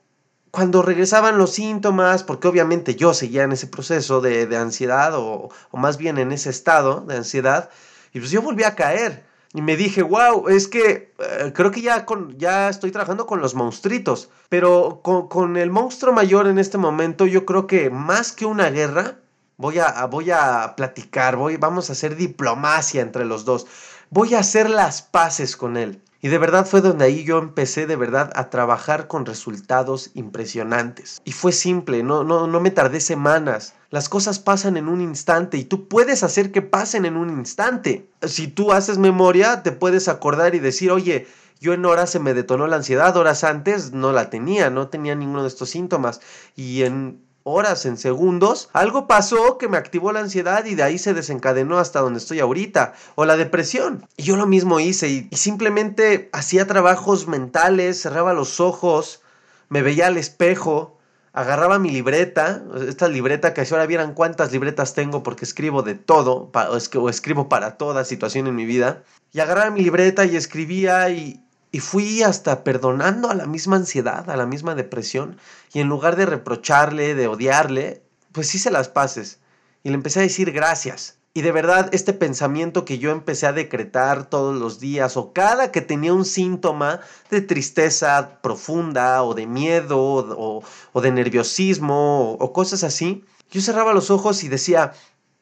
cuando 0.54 0.82
regresaban 0.82 1.36
los 1.36 1.50
síntomas, 1.50 2.22
porque 2.22 2.46
obviamente 2.46 2.94
yo 2.94 3.12
seguía 3.12 3.42
en 3.42 3.50
ese 3.50 3.66
proceso 3.66 4.20
de, 4.20 4.56
ansiedad 4.56 5.12
o, 5.16 5.48
más 5.72 5.96
bien 5.96 6.16
en 6.16 6.30
ese 6.30 6.48
estado 6.50 7.00
de 7.00 7.16
ansiedad, 7.16 7.70
y 8.12 8.20
pues 8.20 8.30
yo 8.30 8.40
volví 8.40 8.62
a 8.62 8.76
caer. 8.76 9.24
Y 9.52 9.62
me 9.62 9.76
dije, 9.76 10.02
wow, 10.02 10.48
es 10.48 10.68
que 10.68 11.12
eh, 11.18 11.52
creo 11.52 11.72
que 11.72 11.80
ya, 11.80 12.06
con, 12.06 12.38
ya 12.38 12.68
estoy 12.68 12.92
trabajando 12.92 13.26
con 13.26 13.40
los 13.40 13.56
monstruitos. 13.56 14.30
Pero 14.48 15.00
con, 15.02 15.56
el 15.56 15.70
monstruo 15.70 16.12
mayor 16.12 16.46
en 16.46 16.60
este 16.60 16.78
momento, 16.78 17.26
yo 17.26 17.44
creo 17.44 17.66
que 17.66 17.90
más 17.90 18.30
que 18.30 18.46
una 18.46 18.70
guerra, 18.70 19.16
voy 19.56 19.80
a, 19.80 20.06
voy 20.06 20.30
a 20.30 20.74
platicar, 20.76 21.34
voy, 21.34 21.56
vamos 21.56 21.88
a 21.88 21.94
hacer 21.94 22.14
diplomacia 22.14 23.02
entre 23.02 23.24
los 23.24 23.44
dos. 23.44 23.66
Voy 24.10 24.34
a 24.34 24.40
hacer 24.40 24.70
las 24.70 25.02
paces 25.02 25.56
con 25.56 25.76
él. 25.76 26.00
Y 26.24 26.28
de 26.28 26.38
verdad 26.38 26.64
fue 26.64 26.80
donde 26.80 27.04
ahí 27.04 27.22
yo 27.22 27.36
empecé 27.36 27.86
de 27.86 27.96
verdad 27.96 28.32
a 28.34 28.48
trabajar 28.48 29.08
con 29.08 29.26
resultados 29.26 30.10
impresionantes. 30.14 31.20
Y 31.26 31.32
fue 31.32 31.52
simple, 31.52 32.02
no, 32.02 32.24
no, 32.24 32.46
no 32.46 32.60
me 32.60 32.70
tardé 32.70 33.00
semanas. 33.00 33.74
Las 33.90 34.08
cosas 34.08 34.38
pasan 34.38 34.78
en 34.78 34.88
un 34.88 35.02
instante 35.02 35.58
y 35.58 35.64
tú 35.64 35.86
puedes 35.86 36.22
hacer 36.22 36.50
que 36.50 36.62
pasen 36.62 37.04
en 37.04 37.18
un 37.18 37.28
instante. 37.28 38.08
Si 38.22 38.48
tú 38.48 38.72
haces 38.72 38.96
memoria, 38.96 39.62
te 39.62 39.70
puedes 39.70 40.08
acordar 40.08 40.54
y 40.54 40.60
decir, 40.60 40.90
oye, 40.92 41.26
yo 41.60 41.74
en 41.74 41.84
horas 41.84 42.08
se 42.08 42.20
me 42.20 42.32
detonó 42.32 42.66
la 42.68 42.76
ansiedad, 42.76 43.14
horas 43.18 43.44
antes 43.44 43.92
no 43.92 44.10
la 44.12 44.30
tenía, 44.30 44.70
no 44.70 44.88
tenía 44.88 45.14
ninguno 45.14 45.42
de 45.42 45.48
estos 45.48 45.68
síntomas. 45.68 46.22
Y 46.56 46.84
en 46.84 47.23
horas, 47.44 47.84
en 47.84 47.98
segundos, 47.98 48.70
algo 48.72 49.06
pasó 49.06 49.58
que 49.58 49.68
me 49.68 49.76
activó 49.76 50.12
la 50.12 50.20
ansiedad 50.20 50.64
y 50.64 50.74
de 50.74 50.82
ahí 50.82 50.98
se 50.98 51.14
desencadenó 51.14 51.78
hasta 51.78 52.00
donde 52.00 52.18
estoy 52.18 52.40
ahorita, 52.40 52.94
o 53.14 53.26
la 53.26 53.36
depresión. 53.36 54.06
Y 54.16 54.24
yo 54.24 54.36
lo 54.36 54.46
mismo 54.46 54.80
hice 54.80 55.08
y, 55.08 55.28
simplemente 55.36 56.30
hacía 56.32 56.66
trabajos 56.66 57.28
mentales, 57.28 58.00
cerraba 58.00 58.32
los 58.32 58.60
ojos, 58.60 59.20
me 59.68 59.82
veía 59.82 60.06
al 60.06 60.16
espejo, 60.16 60.98
agarraba 61.34 61.78
mi 61.78 61.90
libreta, 61.90 62.62
esta 62.88 63.08
libreta 63.08 63.52
que 63.52 63.64
si 63.66 63.74
ahora 63.74 63.86
vieran 63.86 64.14
cuántas 64.14 64.50
libretas 64.52 64.94
tengo 64.94 65.22
porque 65.22 65.44
escribo 65.44 65.82
de 65.82 65.94
todo, 65.94 66.50
o 66.96 67.08
escribo 67.10 67.48
para 67.50 67.76
toda 67.76 68.04
situación 68.04 68.46
en 68.46 68.54
mi 68.54 68.64
vida, 68.64 69.02
y 69.32 69.40
agarraba 69.40 69.70
mi 69.70 69.82
libreta 69.82 70.24
y 70.24 70.36
escribía 70.36 71.10
y, 71.10 71.43
y 71.74 71.80
fui 71.80 72.22
hasta 72.22 72.62
perdonando 72.62 73.28
a 73.28 73.34
la 73.34 73.46
misma 73.46 73.74
ansiedad, 73.74 74.30
a 74.30 74.36
la 74.36 74.46
misma 74.46 74.76
depresión, 74.76 75.38
y 75.72 75.80
en 75.80 75.88
lugar 75.88 76.14
de 76.14 76.24
reprocharle, 76.24 77.16
de 77.16 77.26
odiarle, 77.26 78.04
pues 78.30 78.54
hice 78.54 78.70
las 78.70 78.88
paces 78.88 79.40
y 79.82 79.88
le 79.88 79.96
empecé 79.96 80.20
a 80.20 80.22
decir 80.22 80.52
gracias. 80.52 81.18
Y 81.34 81.42
de 81.42 81.50
verdad, 81.50 81.88
este 81.90 82.12
pensamiento 82.12 82.84
que 82.84 82.98
yo 82.98 83.10
empecé 83.10 83.48
a 83.48 83.52
decretar 83.52 84.30
todos 84.30 84.54
los 84.54 84.78
días 84.78 85.16
o 85.16 85.32
cada 85.32 85.72
que 85.72 85.80
tenía 85.80 86.14
un 86.14 86.24
síntoma 86.24 87.00
de 87.28 87.40
tristeza 87.40 88.38
profunda 88.40 89.24
o 89.24 89.34
de 89.34 89.48
miedo 89.48 89.98
o, 89.98 91.00
de 91.00 91.10
nerviosismo 91.10 92.20
o, 92.20 92.32
o, 92.34 92.52
cosas 92.52 92.84
así, 92.84 93.24
yo 93.50 93.60
cerraba 93.60 93.92
los 93.92 94.12
ojos 94.12 94.44
y 94.44 94.48
decía, 94.48 94.92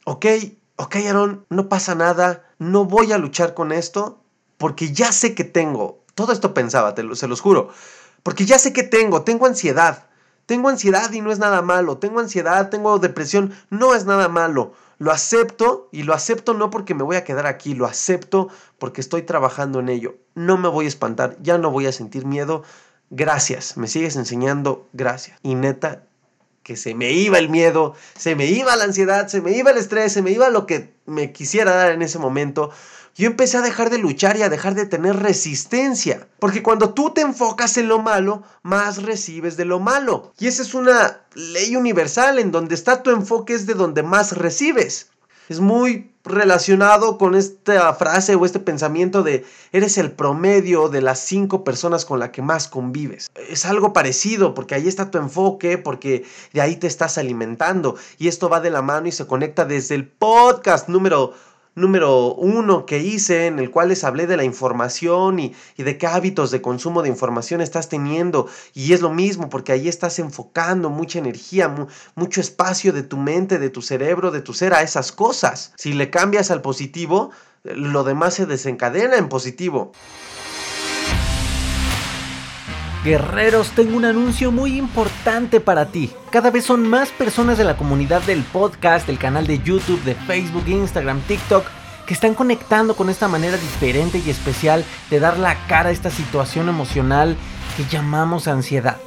ok, 0.07 0.25
ok 0.77 0.97
Aaron, 0.97 1.45
no 1.51 1.69
pasa 1.69 1.95
nada, 1.95 2.47
no 2.59 2.87
voy 2.87 3.13
a 3.13 3.19
luchar 3.19 3.53
con 3.53 3.71
esto 3.71 4.23
porque 4.57 4.93
ya 4.93 5.13
sé 5.13 5.35
que 5.35 5.45
tengo 5.45 6.02
todo 6.15 6.33
esto 6.33 6.55
pensaba, 6.55 6.95
te 6.95 7.17
se 7.17 7.29
los 7.29 7.41
juro. 7.41 7.71
Porque 8.23 8.45
ya 8.45 8.59
sé 8.59 8.73
que 8.73 8.83
tengo, 8.83 9.23
tengo 9.23 9.47
ansiedad. 9.47 10.07
Tengo 10.47 10.69
ansiedad 10.69 11.11
y 11.13 11.21
no 11.21 11.33
es 11.33 11.39
nada 11.39 11.63
malo. 11.63 11.99
Tengo 11.99 12.21
ansiedad, 12.21 12.69
tengo 12.69 12.99
depresión, 12.99 13.53
no 13.71 13.95
es 13.95 14.05
nada 14.05 14.29
malo. 14.29 14.73
Lo 14.99 15.11
acepto 15.11 15.89
y 15.93 16.05
lo 16.05 16.15
acepto 16.15 16.55
no 16.55 16.71
porque 16.71 16.95
me 16.95 17.03
voy 17.03 17.17
a 17.17 17.25
quedar 17.25 17.47
aquí, 17.47 17.75
lo 17.75 17.87
acepto 17.87 18.49
porque 18.79 19.01
estoy 19.01 19.23
trabajando 19.23 19.81
en 19.81 19.89
ello. 19.89 20.17
No 20.35 20.57
me 20.59 20.69
voy 20.69 20.85
a 20.85 20.89
espantar, 20.89 21.37
ya 21.41 21.59
no 21.59 21.71
voy 21.71 21.87
a 21.87 21.93
sentir 21.93 22.25
miedo. 22.25 22.63
Gracias, 23.11 23.77
me 23.77 23.89
sigues 23.89 24.17
enseñando, 24.17 24.89
gracias. 24.93 25.39
Y 25.43 25.55
neta, 25.55 26.05
que 26.63 26.77
se 26.77 26.95
me 26.95 27.11
iba 27.13 27.39
el 27.39 27.49
miedo, 27.49 27.95
se 28.17 28.37
me 28.37 28.47
iba 28.47 28.77
la 28.77 28.85
ansiedad, 28.85 29.27
se 29.27 29.41
me 29.41 29.53
iba 29.53 29.71
el 29.71 29.79
estrés, 29.79 30.13
se 30.13 30.23
me 30.23 30.31
iba 30.31 30.49
lo 30.51 30.67
que 30.67 30.95
me 31.07 31.33
quisiera 31.33 31.75
dar 31.75 31.93
en 31.93 32.03
ese 32.03 32.19
momento 32.19 32.71
yo 33.15 33.27
empecé 33.27 33.59
a 33.59 33.63
dejar 33.63 33.91
de 33.91 33.99
luchar 33.99 34.37
y 34.37 34.43
a 34.43 34.49
dejar 34.49 34.75
de 34.75 34.87
tener 34.87 35.17
resistencia. 35.17 36.27
Porque 36.39 36.63
cuando 36.63 36.95
tú 36.95 37.11
te 37.11 37.21
enfocas 37.21 37.77
en 37.77 37.89
lo 37.89 37.99
malo, 37.99 38.43
más 38.63 39.03
recibes 39.03 39.57
de 39.57 39.65
lo 39.65 39.81
malo. 39.81 40.33
Y 40.39 40.47
esa 40.47 40.63
es 40.63 40.75
una 40.75 41.21
ley 41.35 41.77
universal, 41.77 42.39
en 42.39 42.51
donde 42.51 42.75
está 42.75 43.03
tu 43.03 43.11
enfoque 43.11 43.55
es 43.55 43.67
de 43.67 43.75
donde 43.75 44.03
más 44.03 44.37
recibes. 44.37 45.11
Es 45.49 45.61
muy 45.61 46.13
relacionado 46.25 47.19
con 47.19 47.35
esta 47.35 47.93
frase 47.95 48.37
o 48.37 48.47
este 48.47 48.61
pensamiento 48.61 49.23
de 49.23 49.45
eres 49.73 49.99
el 49.99 50.13
promedio 50.13 50.89
de 50.89 51.03
las 51.03 51.19
cinco 51.19 51.65
personas 51.65 52.05
con 52.05 52.21
las 52.21 52.31
que 52.31 52.43
más 52.43 52.69
convives. 52.69 53.29
Es 53.49 53.67
algo 53.67 53.93
parecido 53.93 54.55
porque 54.55 54.75
ahí 54.75 54.87
está 54.87 55.11
tu 55.11 55.19
enfoque, 55.19 55.79
porque 55.79 56.25
de 56.53 56.61
ahí 56.61 56.77
te 56.77 56.87
estás 56.87 57.19
alimentando. 57.19 57.97
Y 58.19 58.29
esto 58.29 58.49
va 58.49 58.61
de 58.61 58.71
la 58.71 58.83
mano 58.83 59.09
y 59.09 59.13
se 59.13 59.27
conecta 59.27 59.65
desde 59.65 59.97
el 59.97 60.07
podcast 60.07 60.89
número 60.89 61.35
número 61.75 62.35
uno 62.35 62.87
que 62.87 62.99
hice 62.99 63.47
en 63.47 63.59
el 63.59 63.71
cual 63.71 63.89
les 63.89 64.05
hablé 64.05 64.27
de 64.27 64.37
la 64.37 64.45
información 64.45 65.39
y, 65.39 65.55
de 65.77 65.99
qué 65.99 66.07
hábitos 66.07 66.51
de 66.51 66.61
consumo 66.61 67.03
de 67.03 67.09
información 67.09 67.61
estás 67.61 67.89
teniendo. 67.89 68.49
Y 68.75 68.93
es 68.93 69.01
lo 69.01 69.11
mismo 69.11 69.49
porque 69.49 69.73
ahí 69.73 69.89
estás 69.89 70.19
enfocando 70.19 70.91
mucha 70.91 71.19
energía, 71.19 71.75
mucho 72.15 72.41
espacio 72.41 72.93
de 72.93 73.03
tu 73.03 73.17
mente, 73.17 73.59
de 73.59 73.71
tu 73.71 73.83
cerebro, 73.83 74.31
de 74.31 74.43
tu 74.43 74.55
ser 74.55 74.75
a 74.75 74.83
esas 74.83 75.13
cosas. 75.13 75.73
Si 75.77 75.93
le 75.93 76.11
cambias 76.11 76.51
al 76.51 76.63
positivo, 76.63 77.31
lo 77.65 78.05
demás 78.05 78.35
se 78.35 78.47
desencadena 78.47 79.17
en 79.17 79.29
positivo. 79.29 79.93
Guerreros, 83.05 83.71
tengo 83.71 83.97
un 83.97 84.05
anuncio 84.05 84.53
muy 84.53 84.79
importante 84.79 85.59
para 85.59 85.87
ti. 85.87 86.13
Cada 86.31 86.53
vez 86.53 86.65
son 86.65 86.89
más 86.89 87.09
personas 87.09 87.59
de 87.59 87.65
la 87.65 87.77
comunidad 87.77 88.23
del 88.23 88.45
podcast, 88.45 89.09
del 89.09 89.19
canal 89.19 89.45
de 89.49 89.59
YouTube, 89.59 90.01
de 90.05 90.15
Facebook, 90.15 90.69
Instagram, 90.69 91.21
TikTok, 91.23 91.67
que 92.07 92.15
están 92.15 92.35
conectando 92.35 92.95
con 92.95 93.11
esta 93.11 93.27
manera 93.27 93.57
diferente 93.57 94.23
y 94.25 94.31
especial 94.31 94.85
de 95.11 95.19
dar 95.19 95.37
la 95.37 95.57
cara 95.67 95.89
a 95.89 95.93
esta 95.93 96.11
situación 96.11 96.69
emocional 96.69 97.37
que 97.77 97.85
llamamos 97.87 98.47
ansiedad. 98.47 98.99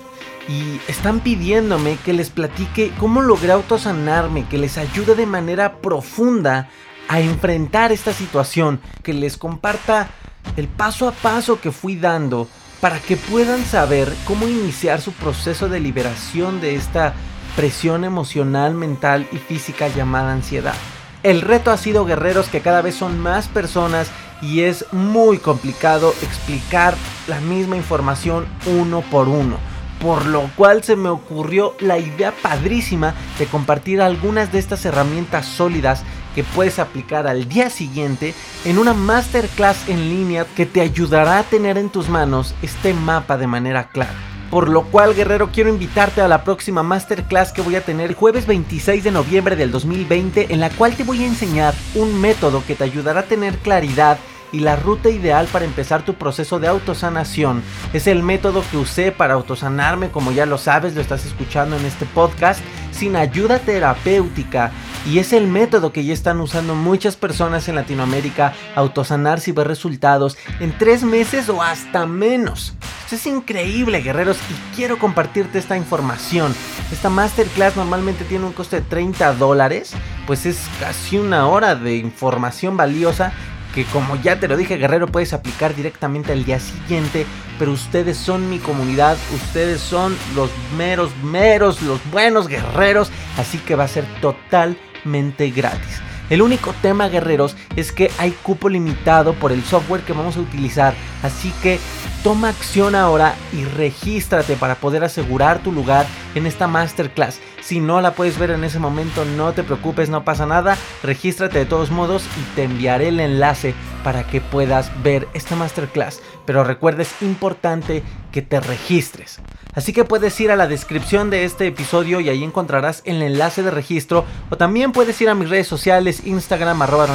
Y 0.50 0.82
están 0.90 1.22
pidiéndome 1.22 1.98
que 2.04 2.12
les 2.12 2.30
platique 2.30 2.92
cómo 3.00 3.22
logré 3.22 3.54
autosanarme, 3.54 4.46
que 4.50 4.58
les 4.58 4.78
ayude 4.78 5.16
de 5.16 5.26
manera 5.26 5.78
profunda 5.78 6.68
a 7.08 7.22
enfrentar 7.22 7.94
esta 7.94 8.12
situación, 8.12 8.82
que 9.04 9.14
les 9.14 9.38
comparta 9.38 10.10
el 10.58 10.68
paso 10.68 11.08
a 11.08 11.14
paso 11.14 11.62
que 11.62 11.72
fui 11.72 11.96
dando 11.96 12.50
para 12.86 13.00
que 13.00 13.18
puedan 13.18 13.66
saber 13.66 14.14
cómo 14.28 14.48
iniciar 14.48 15.02
su 15.02 15.12
proceso 15.12 15.70
de 15.70 15.80
liberación 15.80 16.62
de 16.62 16.76
esta 16.76 17.16
presión 17.56 18.04
emocional, 18.04 18.76
mental 18.76 19.28
y 19.32 19.38
física 19.38 19.88
llamada 19.88 20.32
ansiedad. 20.32 20.76
El 21.24 21.42
reto 21.42 21.72
ha 21.72 21.78
sido 21.78 22.06
guerreros 22.06 22.48
que 22.48 22.62
cada 22.62 22.84
vez 22.84 22.94
son 22.94 23.20
más 23.20 23.48
personas 23.48 24.12
y 24.40 24.62
es 24.62 24.86
muy 24.92 25.40
complicado 25.40 26.14
explicar 26.22 26.94
la 27.28 27.42
misma 27.42 27.76
información 27.76 28.46
uno 28.68 29.02
por 29.02 29.30
uno. 29.30 29.58
Por 30.00 30.28
lo 30.28 30.48
cual 30.56 30.84
se 30.84 30.96
me 30.96 31.10
ocurrió 31.10 31.76
la 31.80 31.98
idea 31.98 32.36
padrísima 32.40 33.16
de 33.40 33.48
compartir 33.48 34.00
algunas 34.00 34.52
de 34.52 34.60
estas 34.60 34.86
herramientas 34.86 35.48
sólidas 35.48 36.04
que 36.36 36.44
puedes 36.44 36.78
aplicar 36.78 37.26
al 37.26 37.48
día 37.48 37.70
siguiente 37.70 38.36
en 38.66 38.78
una 38.78 38.94
masterclass 38.94 39.90
en 39.90 40.10
línea 40.10 40.46
que 40.56 40.66
te 40.66 40.82
ayudará 40.82 41.40
a 41.40 41.44
tener 41.44 41.78
en 41.78 41.90
tus 41.90 42.10
manos 42.10 42.54
este 42.62 42.94
mapa 42.94 43.38
de 43.38 43.48
manera 43.48 43.88
clara. 43.88 44.14
Por 44.52 44.70
lo 44.70 44.84
cual, 44.84 45.16
guerrero, 45.16 45.50
quiero 45.52 45.70
invitarte 45.70 46.22
a 46.22 46.28
la 46.28 46.44
próxima 46.44 46.84
masterclass 46.84 47.52
que 47.52 47.62
voy 47.62 47.76
a 47.76 47.82
tener 47.82 48.10
el 48.10 48.16
jueves 48.16 48.46
26 48.46 49.04
de 49.04 49.12
noviembre 49.12 49.56
del 49.56 49.72
2020, 49.72 50.54
en 50.54 50.60
la 50.60 50.70
cual 50.70 50.96
te 50.96 51.04
voy 51.04 51.24
a 51.24 51.28
enseñar 51.28 51.74
un 51.96 52.22
método 52.22 52.64
que 52.66 52.76
te 52.76 52.84
ayudará 52.84 53.22
a 53.22 53.26
tener 53.26 53.58
claridad 53.58 54.18
y 54.56 54.62
la 54.62 54.78
ruta 54.78 55.10
ideal 55.10 55.48
para 55.52 55.66
empezar 55.66 56.06
tu 56.06 56.14
proceso 56.14 56.60
de 56.60 56.70
autosanación. 56.70 57.62
Es 57.92 58.08
el 58.08 58.24
método 58.24 58.64
que 58.72 58.78
usé 58.78 59.12
para 59.12 59.34
autosanarme, 59.34 60.12
como 60.12 60.32
ya 60.32 60.46
lo 60.46 60.58
sabes, 60.58 60.96
lo 60.96 61.02
estás 61.02 61.26
escuchando 61.26 61.76
en 61.76 61.86
este 61.86 62.06
podcast, 62.06 62.62
sin 62.92 63.18
ayuda 63.18 63.60
terapéutica. 63.60 64.72
Y 65.06 65.20
es 65.20 65.34
el 65.34 65.48
método 65.48 65.92
que 65.92 66.06
ya 66.06 66.14
están 66.14 66.40
usando 66.40 66.74
muchas 66.74 67.18
personas 67.18 67.68
en 67.68 67.76
Latinoamérica, 67.76 68.54
autosanarse 68.76 69.50
y 69.50 69.54
ver 69.54 69.68
resultados 69.68 70.38
en 70.62 70.76
tres 70.78 71.04
meses 71.04 71.50
o 71.50 71.62
hasta 71.62 72.06
menos. 72.06 72.74
Es 73.12 73.28
increíble, 73.28 74.02
guerreros, 74.02 74.38
y 74.50 74.76
quiero 74.76 74.98
compartirte 74.98 75.60
esta 75.60 75.78
información. 75.78 76.56
Esta 76.92 77.10
masterclass 77.10 77.76
normalmente 77.76 78.24
tiene 78.24 78.46
un 78.46 78.54
coste 78.54 78.78
de 78.78 78.82
30 78.82 79.34
dólares, 79.34 79.94
pues 80.26 80.46
es 80.46 80.60
casi 80.80 81.18
una 81.18 81.48
hora 81.48 81.76
de 81.76 81.98
información 81.98 82.78
valiosa 82.78 83.32
que 83.76 83.84
como 83.84 84.16
ya 84.16 84.40
te 84.40 84.48
lo 84.48 84.56
dije 84.56 84.78
guerrero 84.78 85.08
puedes 85.08 85.34
aplicar 85.34 85.76
directamente 85.76 86.32
al 86.32 86.46
día 86.46 86.60
siguiente, 86.60 87.26
pero 87.60 87.74
ustedes 87.74 88.18
son 88.18 88.50
mi 88.50 88.58
comunidad, 88.58 89.18
ustedes 89.36 89.82
son 89.82 90.18
los 90.34 90.50
meros, 90.78 91.12
meros, 91.22 91.82
los 91.82 92.00
buenos 92.10 92.48
guerreros, 92.48 93.12
así 93.38 93.58
que 93.60 93.76
va 93.76 93.84
a 93.84 93.90
ser 93.90 94.06
totalmente 94.22 95.50
gratis. 95.52 96.02
El 96.30 96.42
único 96.42 96.74
tema, 96.82 97.10
guerreros, 97.10 97.56
es 97.76 97.92
que 97.92 98.10
hay 98.18 98.32
cupo 98.32 98.70
limitado 98.70 99.34
por 99.34 99.52
el 99.52 99.64
software 99.64 100.02
que 100.02 100.14
vamos 100.14 100.38
a 100.38 100.40
utilizar. 100.40 100.96
Así 101.26 101.52
que 101.64 101.80
toma 102.24 102.50
acción 102.50 102.94
ahora 102.94 103.34
y 103.52 103.66
regístrate 103.66 104.56
para 104.56 104.76
poder 104.76 105.04
asegurar 105.04 105.60
tu 105.64 105.72
lugar 105.72 106.06
en 106.36 106.46
esta 106.46 106.68
masterclass. 106.68 107.40
Si 107.62 107.80
no 107.80 108.00
la 108.00 108.14
puedes 108.14 108.38
ver 108.38 108.52
en 108.52 108.64
ese 108.64 108.78
momento, 108.78 109.26
no 109.26 109.54
te 109.54 109.64
preocupes, 109.64 110.08
no 110.08 110.24
pasa 110.24 110.46
nada. 110.46 110.78
Regístrate 111.02 111.58
de 111.58 111.66
todos 111.66 111.90
modos 111.90 112.28
y 112.40 112.56
te 112.56 112.64
enviaré 112.64 113.08
el 113.08 113.20
enlace 113.20 113.74
para 114.04 114.28
que 114.28 114.40
puedas 114.40 114.92
ver 115.02 115.28
esta 115.34 115.56
masterclass. 115.56 116.22
Pero 116.46 116.64
recuerda, 116.64 117.02
es 117.02 117.22
importante 117.22 118.04
que 118.32 118.44
te 118.44 118.60
registres. 118.60 119.40
Así 119.74 119.92
que 119.92 120.06
puedes 120.06 120.40
ir 120.40 120.52
a 120.52 120.56
la 120.56 120.68
descripción 120.68 121.32
de 121.32 121.44
este 121.44 121.66
episodio 121.66 122.20
y 122.20 122.30
ahí 122.30 122.44
encontrarás 122.44 123.02
el 123.06 123.24
enlace 123.24 123.64
de 123.64 123.72
registro. 123.72 124.26
O 124.52 124.58
también 124.58 124.92
puedes 124.92 125.20
ir 125.22 125.30
a 125.30 125.36
mis 125.36 125.50
redes 125.50 125.68
sociales, 125.68 126.22
Instagram, 126.24 126.84
arroba 126.84 127.08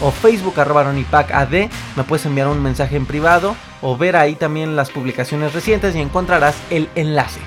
o 0.00 0.10
Facebook 0.10 0.58
arroba 0.58 0.82
AD, 0.82 1.52
me 1.96 2.04
puedes 2.04 2.26
enviar 2.26 2.48
un 2.48 2.62
mensaje 2.62 2.96
en 2.96 3.06
privado 3.06 3.56
o 3.82 3.96
ver 3.96 4.16
ahí 4.16 4.34
también 4.34 4.76
las 4.76 4.90
publicaciones 4.90 5.52
recientes 5.52 5.94
y 5.94 6.00
encontrarás 6.00 6.56
el 6.70 6.88
enlace. 6.94 7.40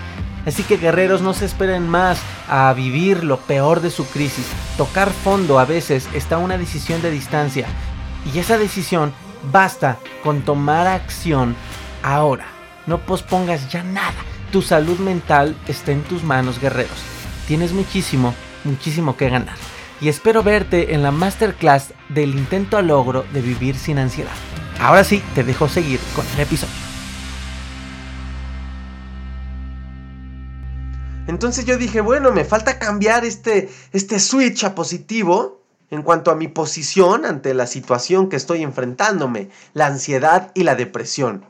Así 0.46 0.64
que 0.64 0.78
guerreros 0.78 1.22
no 1.22 1.34
se 1.34 1.46
esperen 1.46 1.88
más 1.88 2.20
a 2.50 2.74
vivir 2.74 3.24
lo 3.24 3.38
peor 3.38 3.80
de 3.80 3.90
su 3.90 4.06
crisis. 4.06 4.46
Tocar 4.78 5.10
fondo 5.12 5.58
a 5.58 5.66
veces 5.66 6.10
está 6.14 6.38
una 6.38 6.58
decisión 6.58 7.02
de 7.02 7.12
distancia 7.12 7.68
y 8.34 8.40
esa 8.40 8.58
decisión 8.58 9.14
basta 9.52 9.98
con 10.24 10.42
tomar 10.42 10.88
acción 10.88 11.56
ahora. 12.02 12.46
No 12.86 13.00
pospongas 13.00 13.72
ya 13.72 13.84
nada. 13.84 14.14
Tu 14.52 14.62
salud 14.62 15.00
mental 15.00 15.56
está 15.68 15.94
en 15.94 16.04
tus 16.04 16.24
manos 16.24 16.60
guerreros. 16.60 17.02
Tienes 17.48 17.72
muchísimo, 17.72 18.36
muchísimo 18.66 19.16
que 19.16 19.30
ganar. 19.30 19.73
Y 20.02 20.10
espero 20.10 20.44
verte 20.44 20.94
en 20.94 21.04
la 21.04 21.12
masterclass 21.12 21.94
del 22.10 22.36
intento 22.36 22.78
a 22.78 22.82
logro 22.82 23.26
de 23.34 23.42
vivir 23.42 23.76
sin 23.78 23.98
ansiedad. 23.98 24.32
Ahora 24.80 25.04
sí, 25.04 25.24
te 25.36 25.44
dejo 25.44 25.70
seguir 25.70 26.00
con 26.16 26.26
el 26.36 26.42
episodio. 26.42 26.74
Entonces 31.28 31.66
yo 31.66 31.78
dije, 31.78 32.02
bueno, 32.02 32.32
me 32.32 32.44
falta 32.44 32.80
cambiar 32.80 33.24
este, 33.24 33.70
este 33.94 34.20
switch 34.20 34.66
a 34.66 34.76
positivo 34.76 35.64
en 35.90 36.02
cuanto 36.02 36.32
a 36.32 36.36
mi 36.36 36.48
posición 36.48 37.26
ante 37.26 37.54
la 37.54 37.68
situación 37.68 38.28
que 38.28 38.36
estoy 38.36 38.64
enfrentándome, 38.64 39.50
la 39.74 39.86
ansiedad 39.88 40.52
y 40.54 40.64
la 40.64 40.76
depresión. 40.76 41.46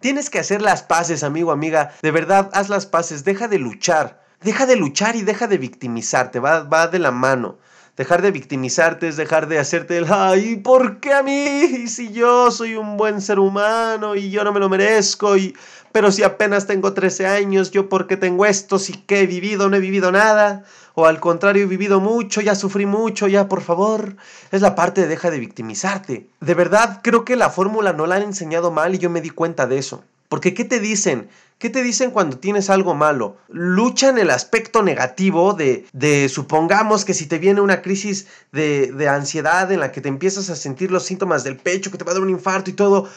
Tienes 0.00 0.30
que 0.30 0.38
hacer 0.38 0.62
las 0.62 0.82
paces, 0.82 1.24
amigo, 1.24 1.50
amiga. 1.50 1.92
De 2.02 2.12
verdad, 2.12 2.50
haz 2.52 2.68
las 2.68 2.86
paces. 2.86 3.24
Deja 3.24 3.48
de 3.48 3.58
luchar. 3.58 4.22
Deja 4.40 4.64
de 4.64 4.76
luchar 4.76 5.16
y 5.16 5.22
deja 5.22 5.48
de 5.48 5.58
victimizarte. 5.58 6.38
Va, 6.38 6.62
va 6.62 6.86
de 6.86 7.00
la 7.00 7.10
mano. 7.10 7.58
Dejar 7.98 8.22
de 8.22 8.30
victimizarte 8.30 9.08
es 9.08 9.16
dejar 9.16 9.48
de 9.48 9.58
hacerte 9.58 9.98
el, 9.98 10.06
ay, 10.08 10.54
¿por 10.54 11.00
qué 11.00 11.12
a 11.12 11.24
mí? 11.24 11.88
Si 11.88 12.12
yo 12.12 12.52
soy 12.52 12.76
un 12.76 12.96
buen 12.96 13.20
ser 13.20 13.40
humano 13.40 14.14
y 14.14 14.30
yo 14.30 14.44
no 14.44 14.52
me 14.52 14.60
lo 14.60 14.68
merezco 14.68 15.36
y 15.36 15.56
pero 15.90 16.12
si 16.12 16.22
apenas 16.22 16.68
tengo 16.68 16.92
13 16.92 17.26
años, 17.26 17.72
yo 17.72 17.88
porque 17.88 18.16
tengo 18.16 18.46
esto, 18.46 18.78
si 18.78 18.92
que 18.92 19.22
he 19.22 19.26
vivido, 19.26 19.68
no 19.68 19.76
he 19.76 19.80
vivido 19.80 20.12
nada, 20.12 20.62
o 20.94 21.06
al 21.06 21.18
contrario, 21.18 21.64
he 21.64 21.66
vivido 21.66 21.98
mucho, 21.98 22.40
ya 22.40 22.54
sufrí 22.54 22.86
mucho, 22.86 23.26
ya 23.26 23.48
por 23.48 23.62
favor, 23.62 24.14
es 24.52 24.60
la 24.60 24.76
parte 24.76 25.00
de 25.00 25.08
deja 25.08 25.32
de 25.32 25.40
victimizarte. 25.40 26.28
De 26.40 26.54
verdad, 26.54 27.00
creo 27.02 27.24
que 27.24 27.34
la 27.34 27.50
fórmula 27.50 27.94
no 27.94 28.06
la 28.06 28.14
han 28.14 28.22
enseñado 28.22 28.70
mal 28.70 28.94
y 28.94 28.98
yo 28.98 29.10
me 29.10 29.22
di 29.22 29.30
cuenta 29.30 29.66
de 29.66 29.78
eso. 29.78 30.04
Porque 30.28 30.54
¿qué 30.54 30.64
te 30.64 30.80
dicen? 30.80 31.28
¿Qué 31.58 31.70
te 31.70 31.82
dicen 31.82 32.12
cuando 32.12 32.38
tienes 32.38 32.70
algo 32.70 32.94
malo? 32.94 33.36
Luchan 33.48 34.16
el 34.18 34.30
aspecto 34.30 34.82
negativo 34.82 35.54
de, 35.54 35.86
de 35.92 36.28
supongamos 36.28 37.04
que 37.04 37.14
si 37.14 37.26
te 37.26 37.38
viene 37.38 37.60
una 37.60 37.82
crisis 37.82 38.28
de, 38.52 38.92
de 38.92 39.08
ansiedad 39.08 39.72
en 39.72 39.80
la 39.80 39.90
que 39.90 40.00
te 40.00 40.08
empiezas 40.08 40.50
a 40.50 40.56
sentir 40.56 40.92
los 40.92 41.04
síntomas 41.04 41.42
del 41.42 41.56
pecho, 41.56 41.90
que 41.90 41.98
te 41.98 42.04
va 42.04 42.12
a 42.12 42.14
dar 42.14 42.22
un 42.22 42.30
infarto 42.30 42.70
y 42.70 42.74
todo, 42.74 43.08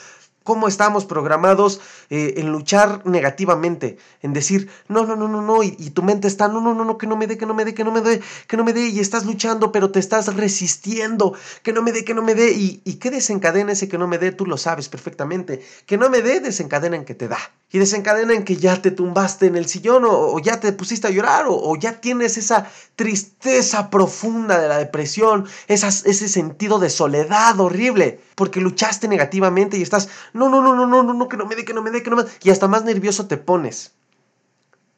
cómo 0.43 0.67
estamos 0.67 1.05
programados 1.05 1.81
eh, 2.09 2.35
en 2.37 2.51
luchar 2.51 3.05
negativamente, 3.05 3.97
en 4.21 4.33
decir, 4.33 4.69
no, 4.87 5.05
no, 5.05 5.15
no, 5.15 5.27
no, 5.27 5.41
no, 5.41 5.63
y, 5.63 5.71
tu 5.91 6.03
mente 6.03 6.27
está, 6.27 6.47
no, 6.47 6.61
no, 6.61 6.73
no, 6.73 6.85
no, 6.85 6.97
que 6.97 7.07
no 7.07 7.15
me 7.15 7.27
dé, 7.27 7.37
que 7.37 7.45
no 7.45 7.53
me 7.53 7.65
dé, 7.65 7.73
que 7.73 7.83
no 7.83 7.91
me 7.91 8.01
dé, 8.01 8.21
que 8.47 8.57
no 8.57 8.63
me 8.63 8.73
dé, 8.73 8.87
y 8.89 8.99
estás 8.99 9.25
luchando, 9.25 9.71
pero 9.71 9.91
te 9.91 9.99
estás 9.99 10.33
resistiendo, 10.35 11.33
que 11.63 11.73
no 11.73 11.81
me 11.81 11.91
dé, 11.91 12.03
que 12.03 12.13
no 12.13 12.21
me 12.21 12.35
dé, 12.35 12.51
y, 12.51 12.81
y 12.85 12.95
qué 12.95 13.11
desencadena 13.11 13.73
ese 13.73 13.87
que 13.87 13.97
no 13.97 14.07
me 14.07 14.17
dé, 14.17 14.31
tú 14.31 14.45
lo 14.45 14.57
sabes 14.57 14.89
perfectamente, 14.89 15.63
que 15.85 15.97
no 15.97 16.09
me 16.09 16.21
dé, 16.21 16.39
desencadena 16.39 16.95
en 16.95 17.05
que 17.05 17.15
te 17.15 17.27
da, 17.27 17.39
y 17.71 17.79
desencadena 17.79 18.33
en 18.33 18.43
que 18.43 18.57
ya 18.57 18.81
te 18.81 18.91
tumbaste 18.91 19.47
en 19.47 19.55
el 19.55 19.67
sillón, 19.67 20.03
o, 20.05 20.37
ya 20.39 20.59
te 20.59 20.73
pusiste 20.73 21.07
a 21.07 21.11
llorar, 21.11 21.45
o, 21.47 21.75
ya 21.77 22.01
tienes 22.01 22.37
esa 22.37 22.69
tristeza 22.95 23.89
profunda 23.89 24.59
de 24.59 24.67
la 24.67 24.77
depresión, 24.77 25.47
ese 25.67 26.29
sentido 26.29 26.79
de 26.79 26.89
soledad 26.89 27.59
horrible, 27.59 28.19
porque 28.35 28.59
luchaste 28.59 29.07
negativamente 29.07 29.77
y 29.77 29.81
estás, 29.81 30.09
no, 30.33 30.49
no, 30.49 30.61
no, 30.61 30.75
no, 30.75 30.85
no, 30.85 31.03
no, 31.03 31.13
no, 31.13 31.27
que 31.27 31.37
no 31.37 31.45
me 31.45 31.55
dé, 31.55 31.65
que 31.65 31.73
no 31.73 31.81
me 31.81 31.91
dé, 31.91 32.03
que 32.03 32.09
no 32.09 32.17
me 32.17 32.23
dé. 32.23 32.29
Y 32.43 32.49
hasta 32.49 32.67
más 32.67 32.83
nervioso 32.83 33.27
te 33.27 33.37
pones. 33.37 33.93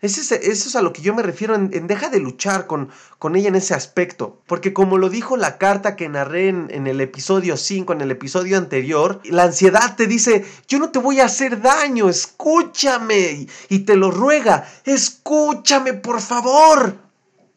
Eso 0.04 0.36
es, 0.36 0.76
a 0.76 0.82
lo 0.82 0.92
que 0.92 1.02
yo 1.02 1.16
me 1.16 1.24
refiero 1.24 1.56
en, 1.56 1.88
deja 1.88 2.10
de 2.10 2.20
luchar 2.20 2.68
con, 2.68 2.90
con, 3.20 3.38
ella 3.38 3.48
en 3.48 3.56
ese 3.56 3.74
aspecto. 3.74 4.42
Porque 4.48 4.74
como 4.74 4.98
lo 4.98 5.10
dijo 5.10 5.38
la 5.38 5.58
carta 5.58 5.96
que 5.96 6.10
narré 6.10 6.50
en, 6.50 6.88
el 6.88 7.00
episodio 7.00 7.56
5, 7.56 7.94
en 7.94 8.02
el 8.02 8.12
episodio 8.12 8.58
anterior, 8.58 9.22
la 9.24 9.44
ansiedad 9.44 9.96
te 9.96 10.06
dice, 10.06 10.46
yo 10.68 10.78
no 10.78 10.92
te 10.92 11.00
voy 11.00 11.22
a 11.22 11.26
hacer 11.26 11.62
daño, 11.62 12.10
escúchame. 12.10 13.48
y 13.70 13.80
te 13.80 13.96
lo 13.96 14.12
ruega, 14.12 14.68
escúchame 14.84 15.94
por 15.94 16.20
favor. 16.20 16.98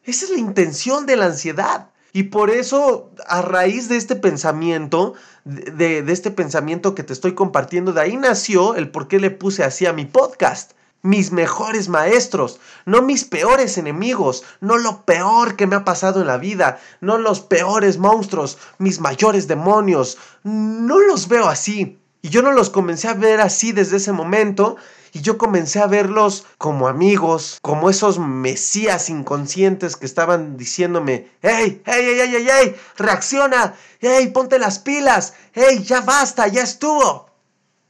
Esa 0.05 0.23
es 0.23 0.31
la 0.31 0.39
intención 0.39 1.05
de 1.05 1.17
la 1.17 1.25
ansiedad. 1.25 1.89
Y 2.13 2.23
por 2.23 2.49
eso, 2.49 3.11
a 3.27 3.41
raíz 3.41 3.89
de 3.89 3.97
este 3.97 4.15
pensamiento, 4.15 5.15
de, 5.43 5.99
este 6.07 6.31
pensamiento 6.31 6.95
que 6.95 7.03
te 7.03 7.11
estoy 7.11 7.35
compartiendo, 7.35 7.91
de 7.91 7.99
ahí 7.99 8.15
nació 8.15 8.75
el 8.75 8.89
por 8.89 9.09
qué 9.09 9.19
le 9.19 9.31
puse 9.31 9.65
así 9.65 9.85
a 9.85 9.91
mi 9.91 10.05
podcast. 10.05 10.71
Mis 11.07 11.31
mejores 11.31 11.87
maestros, 11.87 12.59
no 12.85 13.01
mis 13.01 13.23
peores 13.23 13.77
enemigos, 13.77 14.43
no 14.59 14.75
lo 14.75 15.05
peor 15.05 15.55
que 15.55 15.65
me 15.65 15.77
ha 15.77 15.85
pasado 15.85 16.19
en 16.19 16.27
la 16.27 16.37
vida, 16.37 16.81
no 16.99 17.17
los 17.17 17.39
peores 17.39 17.97
monstruos, 17.97 18.57
mis 18.77 18.99
mayores 18.99 19.47
demonios, 19.47 20.17
no 20.43 20.99
los 20.99 21.29
veo 21.29 21.47
así. 21.47 21.97
Y 22.21 22.27
yo 22.27 22.41
no 22.41 22.51
los 22.51 22.69
comencé 22.69 23.07
a 23.07 23.13
ver 23.13 23.39
así 23.39 23.71
desde 23.71 23.95
ese 23.95 24.11
momento, 24.11 24.75
y 25.13 25.21
yo 25.21 25.37
comencé 25.37 25.79
a 25.79 25.87
verlos 25.87 26.45
como 26.57 26.89
amigos, 26.89 27.57
como 27.61 27.89
esos 27.89 28.19
mesías 28.19 29.09
inconscientes 29.09 29.95
que 29.95 30.05
estaban 30.05 30.57
diciéndome, 30.57 31.31
¡Hey, 31.41 31.81
hey, 31.85 32.03
hey, 32.05 32.17
hey, 32.19 32.31
hey, 32.33 32.47
hey! 32.51 32.75
¡Reacciona! 32.97 33.75
¡Hey, 34.01 34.27
ponte 34.33 34.59
las 34.59 34.79
pilas! 34.79 35.35
¡Hey, 35.53 35.85
ya 35.85 36.01
basta, 36.01 36.49
ya 36.49 36.63
estuvo! 36.63 37.29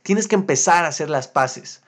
Tienes 0.04 0.28
que 0.28 0.36
empezar 0.36 0.86
a 0.86 0.90
hacer 0.90 1.10
las 1.10 1.28
paces. 1.28 1.82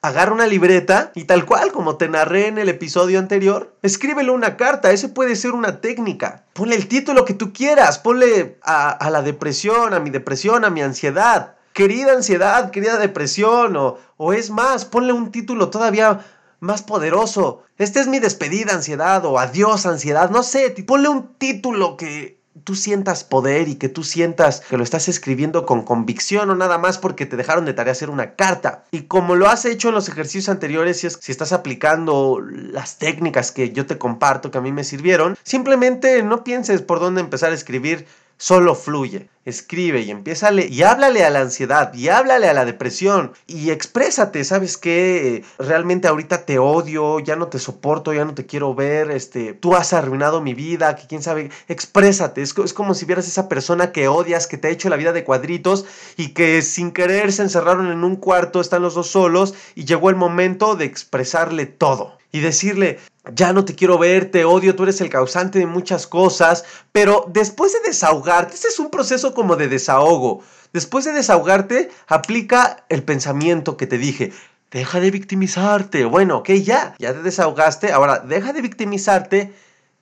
Agarra 0.00 0.32
una 0.32 0.46
libreta 0.46 1.10
y 1.16 1.24
tal 1.24 1.44
cual 1.44 1.72
como 1.72 1.96
te 1.96 2.08
narré 2.08 2.46
en 2.46 2.58
el 2.58 2.68
episodio 2.68 3.18
anterior, 3.18 3.74
escríbele 3.82 4.30
una 4.30 4.56
carta, 4.56 4.92
ese 4.92 5.08
puede 5.08 5.34
ser 5.34 5.50
una 5.50 5.80
técnica. 5.80 6.44
Ponle 6.52 6.76
el 6.76 6.86
título 6.86 7.24
que 7.24 7.34
tú 7.34 7.52
quieras, 7.52 7.98
ponle 7.98 8.60
a, 8.62 9.10
la 9.10 9.22
depresión, 9.22 9.94
a 9.94 9.98
mi 9.98 10.10
depresión, 10.10 10.64
a 10.64 10.70
mi 10.70 10.82
ansiedad, 10.82 11.56
querida 11.72 12.12
ansiedad, 12.12 12.70
querida 12.70 12.96
depresión, 12.96 13.76
o, 13.76 13.98
o 14.16 14.32
es 14.32 14.50
más, 14.50 14.84
ponle 14.84 15.12
un 15.12 15.32
título 15.32 15.68
todavía 15.68 16.24
más 16.60 16.82
poderoso. 16.82 17.64
Esta 17.76 18.00
es 18.00 18.06
mi 18.06 18.20
despedida, 18.20 18.74
ansiedad, 18.74 19.24
o 19.24 19.40
adiós, 19.40 19.84
ansiedad, 19.84 20.30
no 20.30 20.44
sé, 20.44 20.70
ponle 20.86 21.08
un 21.08 21.34
título 21.38 21.96
que 21.96 22.37
tú 22.64 22.74
sientas 22.74 23.24
poder 23.24 23.68
y 23.68 23.76
que 23.76 23.88
tú 23.88 24.04
sientas 24.04 24.60
que 24.60 24.76
lo 24.76 24.84
estás 24.84 25.08
escribiendo 25.08 25.66
con 25.66 25.82
convicción 25.82 26.50
o 26.50 26.54
nada 26.54 26.78
más 26.78 26.98
porque 26.98 27.26
te 27.26 27.36
dejaron 27.36 27.64
de 27.64 27.74
tarea 27.74 27.92
hacer 27.92 28.10
una 28.10 28.34
carta. 28.34 28.84
Y 28.90 29.02
como 29.02 29.36
lo 29.36 29.48
has 29.48 29.64
hecho 29.64 29.88
en 29.88 29.94
los 29.94 30.08
ejercicios 30.08 30.48
anteriores, 30.48 31.00
si, 31.00 31.06
es, 31.06 31.18
si 31.20 31.32
estás 31.32 31.52
aplicando 31.52 32.40
las 32.40 32.98
técnicas 32.98 33.52
que 33.52 33.72
yo 33.72 33.86
te 33.86 33.98
comparto, 33.98 34.50
que 34.50 34.58
a 34.58 34.62
mí 34.62 34.72
me 34.72 34.84
sirvieron, 34.84 35.36
simplemente 35.42 36.22
no 36.22 36.44
pienses 36.44 36.82
por 36.82 37.00
dónde 37.00 37.20
empezar 37.20 37.52
a 37.52 37.54
escribir 37.54 38.06
solo 38.38 38.76
fluye, 38.76 39.28
escribe 39.44 40.00
y 40.00 40.10
empieza 40.10 40.52
y 40.52 40.82
háblale 40.82 41.24
a 41.24 41.30
la 41.30 41.40
ansiedad 41.40 41.92
y 41.92 42.08
háblale 42.08 42.48
a 42.48 42.54
la 42.54 42.64
depresión 42.64 43.32
y 43.46 43.70
exprésate, 43.70 44.44
¿sabes 44.44 44.76
qué? 44.76 45.44
Realmente 45.58 46.06
ahorita 46.06 46.44
te 46.46 46.58
odio, 46.58 47.18
ya 47.18 47.34
no 47.34 47.48
te 47.48 47.58
soporto, 47.58 48.12
ya 48.12 48.24
no 48.24 48.34
te 48.34 48.46
quiero 48.46 48.74
ver, 48.74 49.10
este, 49.10 49.54
tú 49.54 49.74
has 49.74 49.92
arruinado 49.92 50.40
mi 50.40 50.54
vida, 50.54 50.94
que 50.94 51.08
quién 51.08 51.22
sabe, 51.22 51.50
exprésate, 51.66 52.42
es, 52.42 52.56
es 52.56 52.72
como 52.72 52.94
si 52.94 53.04
vieras 53.04 53.26
esa 53.26 53.48
persona 53.48 53.90
que 53.90 54.06
odias, 54.08 54.46
que 54.46 54.56
te 54.56 54.68
ha 54.68 54.70
hecho 54.70 54.88
la 54.88 54.96
vida 54.96 55.12
de 55.12 55.24
cuadritos 55.24 55.84
y 56.16 56.28
que 56.28 56.62
sin 56.62 56.92
querer 56.92 57.32
se 57.32 57.42
encerraron 57.42 57.90
en 57.90 58.04
un 58.04 58.16
cuarto, 58.16 58.60
están 58.60 58.82
los 58.82 58.94
dos 58.94 59.08
solos 59.08 59.54
y 59.74 59.84
llegó 59.84 60.10
el 60.10 60.16
momento 60.16 60.76
de 60.76 60.84
expresarle 60.84 61.66
todo 61.66 62.17
y 62.32 62.40
decirle, 62.40 62.98
ya 63.34 63.52
no 63.52 63.64
te 63.64 63.74
quiero 63.74 63.98
ver, 63.98 64.30
te 64.30 64.44
odio, 64.44 64.74
tú 64.74 64.84
eres 64.84 65.00
el 65.00 65.10
causante 65.10 65.58
de 65.58 65.66
muchas 65.66 66.06
cosas, 66.06 66.64
pero 66.92 67.24
después 67.28 67.72
de 67.72 67.80
desahogarte, 67.80 68.54
este 68.54 68.68
es 68.68 68.78
un 68.78 68.90
proceso 68.90 69.34
como 69.34 69.56
de 69.56 69.68
desahogo, 69.68 70.42
después 70.72 71.04
de 71.04 71.12
desahogarte, 71.12 71.90
aplica 72.06 72.84
el 72.88 73.02
pensamiento 73.02 73.76
que 73.76 73.86
te 73.86 73.98
dije. 73.98 74.32
Deja 74.70 75.00
de 75.00 75.10
victimizarte. 75.10 76.04
Bueno, 76.04 76.38
ok, 76.38 76.50
ya, 76.50 76.94
ya 76.98 77.14
te 77.14 77.22
desahogaste. 77.22 77.90
Ahora, 77.90 78.18
deja 78.18 78.52
de 78.52 78.60
victimizarte 78.60 79.54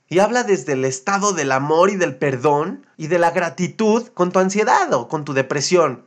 y 0.08 0.18
habla 0.18 0.42
desde 0.42 0.72
el 0.72 0.84
estado 0.84 1.32
del 1.32 1.52
amor 1.52 1.90
y 1.90 1.96
del 1.96 2.16
perdón 2.16 2.84
y 2.96 3.06
de 3.06 3.20
la 3.20 3.30
gratitud 3.30 4.08
con 4.08 4.32
tu 4.32 4.40
ansiedad 4.40 4.92
o 4.92 5.06
con 5.06 5.24
tu 5.24 5.34
depresión 5.34 6.04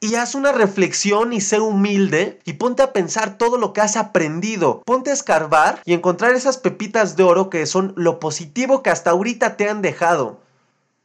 y 0.00 0.16
haz 0.16 0.34
una 0.34 0.52
reflexión 0.52 1.32
y 1.32 1.40
sé 1.40 1.60
humilde 1.60 2.38
y 2.44 2.54
ponte 2.54 2.82
a 2.82 2.92
pensar 2.92 3.38
todo 3.38 3.56
lo 3.56 3.72
que 3.72 3.80
has 3.80 3.96
aprendido. 3.96 4.82
Ponte 4.84 5.10
a 5.10 5.14
escarbar 5.14 5.80
y 5.84 5.94
encontrar 5.94 6.34
esas 6.34 6.58
pepitas 6.58 7.16
de 7.16 7.22
oro 7.22 7.48
que 7.48 7.64
son 7.64 7.94
lo 7.96 8.20
positivo 8.20 8.82
que 8.82 8.90
hasta 8.90 9.10
ahorita 9.10 9.56
te 9.56 9.68
han 9.68 9.80
dejado. 9.80 10.40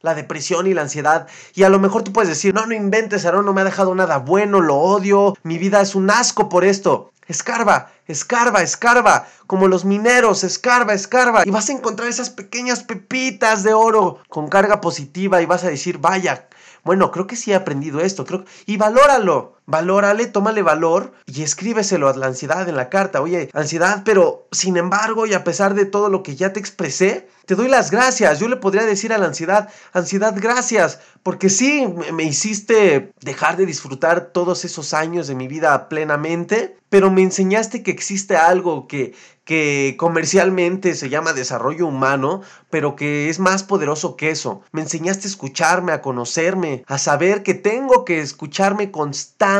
La 0.02 0.14
depresión 0.14 0.66
y 0.66 0.74
la 0.74 0.82
ansiedad. 0.82 1.28
Y 1.54 1.62
a 1.62 1.68
lo 1.70 1.78
mejor 1.78 2.02
tú 2.02 2.12
puedes 2.12 2.28
decir, 2.28 2.54
no, 2.54 2.66
no 2.66 2.74
inventes, 2.74 3.24
Aaron, 3.24 3.46
no 3.46 3.52
me 3.52 3.62
ha 3.62 3.64
dejado 3.64 3.94
nada 3.94 4.18
bueno, 4.18 4.60
lo 4.60 4.76
odio, 4.76 5.34
mi 5.42 5.58
vida 5.58 5.80
es 5.80 5.94
un 5.94 6.10
asco 6.10 6.48
por 6.48 6.64
esto. 6.64 7.10
Escarba, 7.26 7.92
escarba, 8.06 8.60
escarba, 8.60 9.28
como 9.46 9.68
los 9.68 9.84
mineros, 9.84 10.42
escarba, 10.42 10.94
escarba. 10.94 11.42
Y 11.46 11.50
vas 11.50 11.68
a 11.68 11.72
encontrar 11.72 12.08
esas 12.08 12.28
pequeñas 12.28 12.82
pepitas 12.82 13.62
de 13.62 13.72
oro 13.72 14.18
con 14.28 14.48
carga 14.48 14.80
positiva 14.80 15.40
y 15.40 15.46
vas 15.46 15.64
a 15.64 15.70
decir, 15.70 15.98
vaya, 15.98 16.48
bueno, 16.84 17.10
creo 17.10 17.26
que 17.26 17.36
sí 17.36 17.52
he 17.52 17.54
aprendido 17.54 18.00
esto, 18.00 18.24
creo, 18.24 18.44
y 18.66 18.76
valóralo, 18.76 19.56
valórale, 19.70 20.26
tómale 20.26 20.62
valor 20.62 21.12
y 21.26 21.42
escríbeselo 21.42 22.08
a 22.08 22.16
la 22.16 22.26
ansiedad 22.26 22.68
en 22.68 22.76
la 22.76 22.88
carta. 22.88 23.22
Oye, 23.22 23.48
ansiedad, 23.54 24.02
pero 24.04 24.48
sin 24.50 24.76
embargo 24.76 25.26
y 25.26 25.34
a 25.34 25.44
pesar 25.44 25.74
de 25.74 25.86
todo 25.86 26.08
lo 26.08 26.22
que 26.22 26.34
ya 26.36 26.52
te 26.52 26.60
expresé, 26.60 27.28
te 27.46 27.54
doy 27.54 27.68
las 27.68 27.90
gracias. 27.90 28.38
Yo 28.38 28.48
le 28.48 28.56
podría 28.56 28.84
decir 28.84 29.12
a 29.12 29.18
la 29.18 29.26
ansiedad, 29.26 29.68
ansiedad, 29.92 30.34
gracias, 30.36 31.00
porque 31.22 31.48
sí, 31.50 31.86
me 32.12 32.24
hiciste 32.24 33.12
dejar 33.20 33.56
de 33.56 33.66
disfrutar 33.66 34.32
todos 34.32 34.64
esos 34.64 34.92
años 34.94 35.26
de 35.26 35.34
mi 35.34 35.48
vida 35.48 35.88
plenamente, 35.88 36.76
pero 36.88 37.10
me 37.10 37.22
enseñaste 37.22 37.82
que 37.82 37.90
existe 37.90 38.36
algo 38.36 38.86
que, 38.88 39.14
que 39.44 39.96
comercialmente 39.98 40.94
se 40.94 41.08
llama 41.08 41.32
desarrollo 41.32 41.88
humano, 41.88 42.42
pero 42.70 42.94
que 42.94 43.28
es 43.28 43.40
más 43.40 43.64
poderoso 43.64 44.14
que 44.14 44.30
eso. 44.30 44.62
Me 44.70 44.82
enseñaste 44.82 45.26
a 45.26 45.30
escucharme, 45.30 45.90
a 45.90 46.02
conocerme, 46.02 46.84
a 46.86 46.98
saber 46.98 47.42
que 47.42 47.54
tengo 47.54 48.04
que 48.04 48.20
escucharme 48.20 48.92
constantemente, 48.92 49.59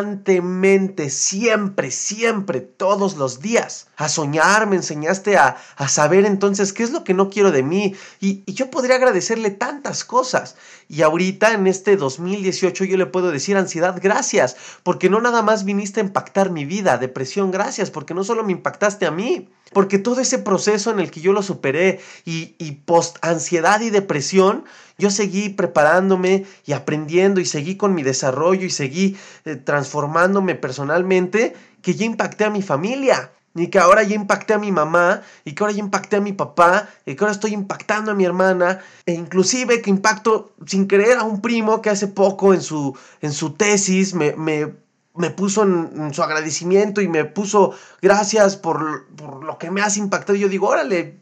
siempre, 1.10 1.90
siempre, 1.90 2.60
todos 2.60 3.16
los 3.16 3.40
días. 3.40 3.88
A 3.96 4.08
soñar, 4.08 4.66
me 4.66 4.76
enseñaste 4.76 5.36
a, 5.36 5.56
a 5.76 5.88
saber 5.88 6.24
entonces 6.24 6.72
qué 6.72 6.82
es 6.82 6.90
lo 6.90 7.04
que 7.04 7.14
no 7.14 7.30
quiero 7.30 7.50
de 7.50 7.62
mí. 7.62 7.94
Y, 8.20 8.42
y 8.46 8.54
yo 8.54 8.70
podría 8.70 8.96
agradecerle 8.96 9.50
tantas 9.50 10.04
cosas. 10.04 10.56
Y 10.88 11.02
ahorita 11.02 11.52
en 11.52 11.66
este 11.66 11.96
2018 11.96 12.84
yo 12.84 12.96
le 12.96 13.06
puedo 13.06 13.30
decir 13.30 13.56
ansiedad, 13.56 13.98
gracias, 14.02 14.56
porque 14.82 15.08
no 15.08 15.20
nada 15.20 15.42
más 15.42 15.64
viniste 15.64 16.00
a 16.00 16.04
impactar 16.04 16.50
mi 16.50 16.64
vida, 16.64 16.98
depresión, 16.98 17.50
gracias, 17.50 17.90
porque 17.90 18.14
no 18.14 18.24
solo 18.24 18.42
me 18.42 18.52
impactaste 18.52 19.06
a 19.06 19.10
mí, 19.10 19.48
porque 19.72 19.98
todo 19.98 20.20
ese 20.20 20.38
proceso 20.38 20.90
en 20.90 21.00
el 21.00 21.10
que 21.10 21.20
yo 21.20 21.32
lo 21.32 21.42
superé 21.42 22.00
y, 22.24 22.54
y 22.58 22.72
post 22.72 23.18
ansiedad 23.22 23.80
y 23.80 23.90
depresión, 23.90 24.64
yo 24.98 25.10
seguí 25.10 25.48
preparándome 25.48 26.44
y 26.66 26.72
aprendiendo 26.72 27.40
y 27.40 27.46
seguí 27.46 27.76
con 27.76 27.94
mi 27.94 28.02
desarrollo 28.02 28.66
y 28.66 28.70
seguí 28.70 29.16
eh, 29.44 29.56
transformándome 29.56 30.54
personalmente, 30.54 31.54
que 31.82 31.94
ya 31.94 32.04
impacté 32.04 32.44
a 32.44 32.50
mi 32.50 32.62
familia. 32.62 33.32
Y 33.52 33.66
que 33.66 33.80
ahora 33.80 34.04
ya 34.04 34.14
impacté 34.14 34.54
a 34.54 34.58
mi 34.58 34.70
mamá, 34.70 35.22
y 35.44 35.54
que 35.54 35.64
ahora 35.64 35.74
ya 35.74 35.80
impacté 35.80 36.14
a 36.14 36.20
mi 36.20 36.32
papá, 36.32 36.88
y 37.04 37.16
que 37.16 37.24
ahora 37.24 37.32
estoy 37.32 37.52
impactando 37.52 38.12
a 38.12 38.14
mi 38.14 38.24
hermana, 38.24 38.78
e 39.06 39.12
inclusive 39.12 39.82
que 39.82 39.90
impacto 39.90 40.52
sin 40.66 40.86
querer 40.86 41.18
a 41.18 41.24
un 41.24 41.40
primo 41.40 41.82
que 41.82 41.90
hace 41.90 42.06
poco 42.06 42.54
en 42.54 42.62
su, 42.62 42.96
en 43.20 43.32
su 43.32 43.54
tesis 43.54 44.14
me, 44.14 44.36
me 44.36 44.72
me 45.14 45.30
puso 45.30 45.62
en, 45.62 46.14
su 46.14 46.22
agradecimiento 46.22 47.00
y 47.00 47.08
me 47.08 47.24
puso 47.24 47.74
gracias 48.00 48.56
por, 48.56 49.06
por, 49.16 49.44
lo 49.44 49.58
que 49.58 49.70
me 49.70 49.82
has 49.82 49.96
impactado. 49.96 50.36
Y 50.36 50.40
yo 50.40 50.48
digo, 50.48 50.68
órale, 50.68 51.18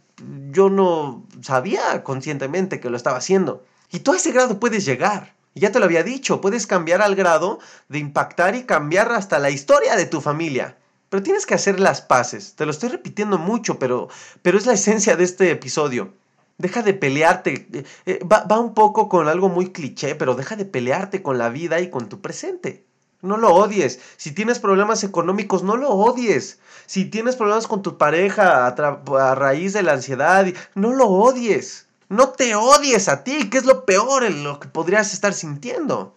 yo 0.51 0.71
no 0.71 1.25
sabía 1.43 2.03
conscientemente 2.03 2.81
que 2.81 2.91
lo 2.91 2.97
estaba 2.97 3.19
haciendo. 3.19 3.65
Y 3.91 4.01
tú 4.01 4.13
a 4.13 4.17
ese 4.17 4.33
grado 4.33 4.61
puedes 4.61 4.85
llegar. 4.85 5.35
Y 5.55 5.61
ya 5.61 5.73
te 5.73 5.79
lo 5.79 5.87
había 5.87 6.03
dicho, 6.03 6.41
puedes 6.41 6.67
cambiar 6.67 7.03
al 7.03 7.15
grado 7.15 7.59
de 7.89 7.99
impactar 7.99 8.55
y 8.55 8.65
cambiar 8.65 9.11
hasta 9.13 9.39
la 9.39 9.51
historia 9.51 9.97
de 9.97 10.07
tu 10.07 10.21
familia. 10.21 10.77
Pero 11.09 11.23
tienes 11.23 11.47
que 11.47 11.55
hacer 11.55 11.81
las 11.81 12.03
paces. 12.03 12.55
Te 12.55 12.67
lo 12.67 12.71
estoy 12.71 12.91
repitiendo 12.91 13.39
mucho, 13.39 13.79
pero, 13.79 14.09
pero 14.43 14.59
es 14.59 14.67
la 14.67 14.75
esencia 14.75 15.17
de 15.17 15.25
este 15.25 15.51
episodio. 15.51 16.13
Deja 16.59 16.83
de 16.83 16.93
pelearte. 16.93 17.67
Eh, 17.73 17.85
eh, 18.05 18.21
va, 18.25 18.45
va 18.45 18.59
un 18.59 18.75
poco 18.75 19.09
con 19.09 19.27
algo 19.27 19.49
muy 19.49 19.73
cliché, 19.73 20.15
pero 20.15 20.35
deja 20.35 20.55
de 20.55 20.67
pelearte 20.67 21.23
con 21.23 21.39
la 21.39 21.49
vida 21.49 21.81
y 21.81 21.89
con 21.89 22.09
tu 22.09 22.21
presente. 22.21 22.85
No 23.21 23.37
lo 23.37 23.53
odies. 23.53 23.99
Si 24.17 24.33
tienes 24.33 24.59
problemas 24.61 25.03
económicos, 25.03 25.63
no 25.63 25.77
lo 25.77 25.91
odies. 25.91 26.59
Si 26.87 27.05
tienes 27.05 27.37
problemas 27.37 27.67
con 27.67 27.83
tu 27.83 27.99
pareja 27.99 28.67
a, 28.67 29.35
raíz 29.35 29.73
de 29.73 29.83
la 29.83 29.93
ansiedad, 29.93 30.47
no 30.75 30.93
lo 30.93 31.07
odies. 31.07 31.87
No 32.09 32.31
te 32.31 32.55
odies 32.55 33.09
a 33.09 33.25
ti, 33.25 33.51
que 33.51 33.59
es 33.59 33.65
lo 33.65 33.85
peor 33.85 34.25
en 34.25 34.45
lo 34.45 34.61
que 34.61 34.69
podrías 34.69 35.13
estar 35.13 35.35
sintiendo. 35.35 36.15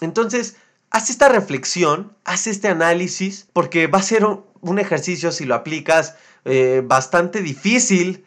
Entonces, 0.00 0.56
haz 0.90 1.10
esta 1.10 1.28
reflexión, 1.28 2.16
haz 2.24 2.46
este 2.46 2.68
análisis, 2.68 3.46
porque 3.52 3.86
va 3.86 3.98
a 3.98 4.02
ser 4.02 4.24
un, 4.24 4.78
ejercicio, 4.78 5.30
si 5.32 5.44
lo 5.44 5.54
aplicas, 5.54 6.14
eh, 6.44 6.82
bastante 6.84 7.42
difícil, 7.42 8.24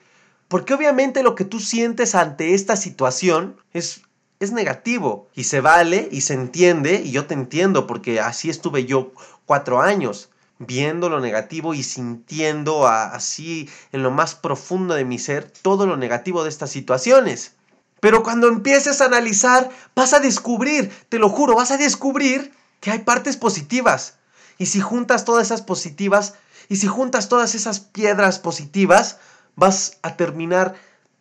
porque 0.48 0.74
obviamente 0.74 1.24
lo 1.24 1.34
que 1.36 1.46
tú 1.46 1.60
sientes 1.60 2.14
ante 2.14 2.54
esta 2.54 2.76
situación 2.76 3.58
es 3.74 4.02
es 4.42 4.52
negativo 4.52 5.30
y 5.36 5.44
se 5.44 5.62
vale 5.62 6.10
y 6.12 6.22
se 6.22 6.34
entiende 6.34 7.02
y 7.06 7.12
yo 7.12 7.28
te 7.28 7.36
entiendo 7.36 7.86
porque 7.86 8.20
así 8.20 8.50
estuve 8.50 8.86
yo 8.86 9.14
cuatro 9.46 9.82
años 9.82 10.30
viendo 10.58 11.10
lo 11.10 11.20
negativo 11.20 11.76
y 11.76 11.84
sintiendo 11.84 12.88
así 12.88 13.70
en 13.92 14.02
lo 14.02 14.10
más 14.10 14.34
profundo 14.34 14.96
de 14.96 15.06
mi 15.06 15.20
ser 15.20 15.50
todo 15.62 15.86
lo 15.86 15.96
negativo 15.96 16.44
de 16.44 16.50
estas 16.50 16.72
situaciones. 16.72 17.54
Pero 18.00 18.24
cuando 18.24 18.48
empieces 18.48 19.00
a 19.00 19.06
analizar, 19.06 19.70
vas 19.96 20.14
a 20.14 20.20
descubrir, 20.20 20.92
te 21.10 21.20
lo 21.20 21.30
juro, 21.30 21.56
vas 21.56 21.70
a 21.70 21.78
descubrir 21.78 22.52
que 22.80 22.90
hay 22.90 23.00
partes 23.00 23.38
positivas. 23.38 24.18
Y 24.58 24.66
si 24.66 24.80
juntas 24.80 25.24
todas 25.24 25.46
esas 25.46 25.62
positivas, 25.62 26.34
y 26.68 26.78
si 26.78 26.88
juntas 26.88 27.30
todas 27.30 27.54
esas 27.54 27.80
piedras 27.80 28.40
positivas, 28.40 29.20
vas 29.56 30.00
a 30.02 30.16
terminar 30.16 30.74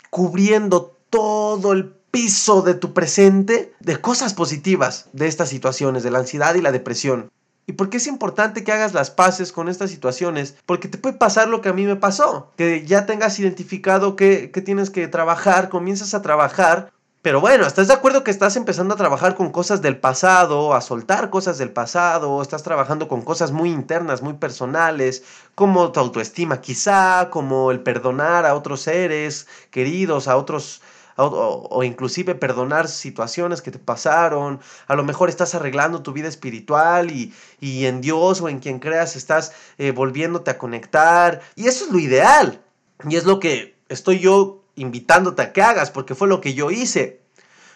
cubriendo 0.08 0.96
todo 1.10 1.72
el 1.72 1.99
piso 2.10 2.62
de 2.62 2.74
tu 2.74 2.92
presente 2.92 3.72
de 3.80 4.00
cosas 4.00 4.34
positivas 4.34 5.08
de 5.12 5.26
estas 5.26 5.48
situaciones, 5.48 6.02
de 6.02 6.10
la 6.10 6.18
ansiedad 6.18 6.54
y 6.54 6.60
la 6.60 6.72
depresión. 6.72 7.30
¿Y 7.66 7.72
por 7.74 7.88
qué 7.88 7.98
es 7.98 8.08
importante 8.08 8.64
que 8.64 8.72
hagas 8.72 8.94
las 8.94 9.10
paces 9.10 9.52
con 9.52 9.68
estas 9.68 9.90
situaciones? 9.90 10.56
Porque 10.66 10.88
te 10.88 10.98
puede 10.98 11.16
pasar 11.16 11.48
lo 11.48 11.60
que 11.60 11.68
a 11.68 11.72
mí 11.72 11.84
me 11.86 11.94
pasó, 11.94 12.50
que 12.56 12.84
ya 12.84 13.06
tengas 13.06 13.38
identificado 13.38 14.16
que, 14.16 14.48
tienes 14.64 14.90
que 14.90 15.06
trabajar, 15.06 15.68
comienzas 15.68 16.12
a 16.14 16.20
trabajar, 16.20 16.90
pero 17.22 17.40
bueno, 17.40 17.66
¿estás 17.66 17.86
de 17.86 17.94
acuerdo 17.94 18.24
que 18.24 18.32
estás 18.32 18.56
empezando 18.56 18.94
a 18.94 18.96
trabajar 18.96 19.36
con 19.36 19.52
cosas 19.52 19.82
del 19.82 19.98
pasado, 19.98 20.74
a 20.74 20.80
soltar 20.80 21.30
cosas 21.30 21.58
del 21.58 21.70
pasado, 21.70 22.42
estás 22.42 22.64
trabajando 22.64 23.06
con 23.06 23.22
cosas 23.22 23.52
muy 23.52 23.70
internas, 23.70 24.20
muy 24.20 24.32
personales, 24.34 25.22
como 25.54 25.92
tu 25.92 26.00
autoestima 26.00 26.60
quizá, 26.60 27.28
como 27.30 27.70
el 27.70 27.80
perdonar 27.80 28.46
a 28.46 28.54
otros 28.56 28.80
seres 28.80 29.46
queridos, 29.70 30.26
a 30.26 30.36
otros 30.36 30.80
o, 31.16 31.82
inclusive 31.84 32.34
perdonar 32.34 32.88
situaciones 32.88 33.62
que 33.62 33.70
te 33.70 33.78
pasaron. 33.78 34.60
A 34.86 34.94
lo 34.94 35.04
mejor 35.04 35.28
estás 35.28 35.54
arreglando 35.54 36.02
tu 36.02 36.12
vida 36.12 36.28
espiritual 36.28 37.10
y, 37.10 37.32
en 37.60 38.00
Dios 38.00 38.40
o 38.40 38.48
en 38.48 38.58
quien 38.60 38.78
creas 38.78 39.16
estás 39.16 39.52
eh, 39.78 39.92
volviéndote 39.92 40.50
a 40.50 40.58
conectar. 40.58 41.40
Y 41.56 41.68
eso 41.68 41.84
es 41.84 41.90
lo 41.90 41.98
ideal. 41.98 42.60
Y 43.08 43.16
es 43.16 43.24
lo 43.24 43.40
que 43.40 43.76
estoy 43.88 44.18
yo 44.18 44.62
invitándote 44.76 45.42
a 45.42 45.52
que 45.52 45.62
hagas, 45.62 45.90
porque 45.90 46.14
fue 46.14 46.28
lo 46.28 46.40
que 46.40 46.54
yo 46.54 46.70
hice. 46.70 47.20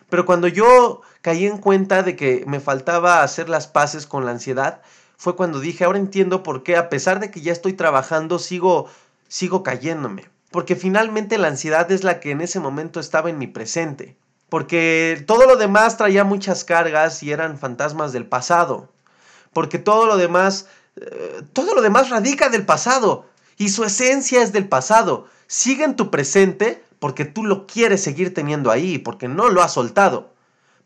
Pero 0.08 0.26
cuando 0.26 0.48
yo 0.48 1.02
caí 1.22 1.46
en 1.46 1.58
cuenta 1.58 2.02
de 2.02 2.16
que 2.16 2.44
me 2.46 2.60
faltaba 2.60 3.22
hacer 3.22 3.48
las 3.48 3.66
paces 3.66 4.06
con 4.06 4.24
la 4.24 4.32
ansiedad, 4.32 4.82
fue 5.16 5.36
cuando 5.36 5.60
dije, 5.60 5.84
ahora 5.84 5.98
entiendo 5.98 6.42
por 6.42 6.62
qué, 6.62 6.76
a 6.76 6.88
pesar 6.88 7.20
de 7.20 7.30
que 7.30 7.40
ya 7.40 7.52
estoy 7.52 7.72
trabajando, 7.72 8.38
sigo, 8.38 8.88
sigo 9.28 9.62
cayéndome 9.62 10.33
porque 10.54 10.76
finalmente 10.76 11.36
la 11.36 11.48
ansiedad 11.48 11.90
es 11.90 12.04
la 12.04 12.20
que 12.20 12.30
en 12.30 12.40
ese 12.40 12.60
momento 12.60 13.00
estaba 13.00 13.28
en 13.28 13.38
mi 13.38 13.48
presente, 13.48 14.16
porque 14.48 15.24
todo 15.26 15.46
lo 15.46 15.56
demás 15.56 15.96
traía 15.96 16.22
muchas 16.22 16.62
cargas 16.62 17.24
y 17.24 17.32
eran 17.32 17.58
fantasmas 17.58 18.12
del 18.12 18.24
pasado, 18.24 18.88
porque 19.52 19.80
todo 19.80 20.06
lo 20.06 20.16
demás, 20.16 20.68
eh, 20.94 21.42
todo 21.52 21.74
lo 21.74 21.82
demás 21.82 22.08
radica 22.08 22.50
del 22.50 22.64
pasado 22.64 23.26
y 23.56 23.70
su 23.70 23.82
esencia 23.82 24.44
es 24.44 24.52
del 24.52 24.68
pasado. 24.68 25.26
Sigue 25.48 25.82
en 25.82 25.96
tu 25.96 26.08
presente 26.12 26.84
porque 27.00 27.24
tú 27.24 27.42
lo 27.42 27.66
quieres 27.66 28.04
seguir 28.04 28.32
teniendo 28.32 28.70
ahí, 28.70 28.98
porque 28.98 29.26
no 29.26 29.48
lo 29.48 29.60
has 29.60 29.72
soltado. 29.72 30.34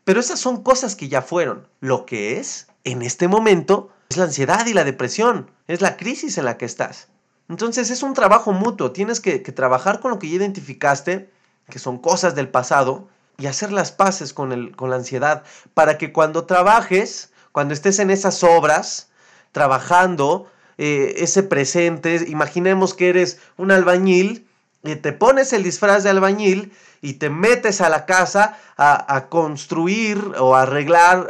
Pero 0.03 0.19
esas 0.19 0.39
son 0.39 0.63
cosas 0.63 0.95
que 0.95 1.09
ya 1.09 1.21
fueron. 1.21 1.67
Lo 1.79 2.07
que 2.07 2.39
es, 2.39 2.69
en 2.85 3.03
este 3.03 3.27
momento, 3.27 3.91
es 4.09 4.17
la 4.17 4.23
ansiedad 4.23 4.65
y 4.65 4.73
la 4.73 4.83
depresión, 4.83 5.51
es 5.67 5.79
la 5.81 5.95
crisis 5.95 6.39
en 6.39 6.45
la 6.45 6.57
que 6.57 6.65
estás. 6.65 7.09
Entonces 7.49 7.89
es 7.89 8.03
un 8.03 8.13
trabajo 8.13 8.53
mutuo, 8.53 8.91
tienes 8.91 9.19
que, 9.19 9.39
trabajar 9.39 9.99
con 9.99 10.11
lo 10.11 10.19
que 10.19 10.29
ya 10.29 10.35
identificaste, 10.35 11.31
que 11.69 11.79
son 11.79 11.97
cosas 11.97 12.35
del 12.35 12.47
pasado, 12.47 13.09
y 13.37 13.47
hacer 13.47 13.71
las 13.71 13.91
paces 13.91 14.33
con, 14.33 14.51
el, 14.51 14.75
con 14.75 14.89
la 14.89 14.97
ansiedad, 14.97 15.43
para 15.73 15.97
que 15.97 16.13
cuando 16.13 16.45
trabajes, 16.45 17.31
cuando 17.51 17.73
estés 17.73 17.97
en 17.99 18.11
esas 18.11 18.43
obras, 18.43 19.09
trabajando, 19.51 20.47
eh, 20.77 21.15
ese 21.17 21.41
presente, 21.41 22.25
imaginemos 22.27 22.93
que 22.93 23.09
eres 23.09 23.39
un 23.57 23.71
albañil, 23.71 24.47
te 24.81 25.13
pones 25.13 25.53
el 25.53 25.63
disfraz 25.63 26.03
de 26.03 26.09
albañil 26.09 26.71
y 27.01 27.13
te 27.13 27.29
metes 27.29 27.81
a 27.81 27.89
la 27.89 28.05
casa 28.05 28.57
a, 28.77 29.27
construir 29.29 30.33
o 30.37 30.55
a 30.55 30.63
arreglar, 30.63 31.29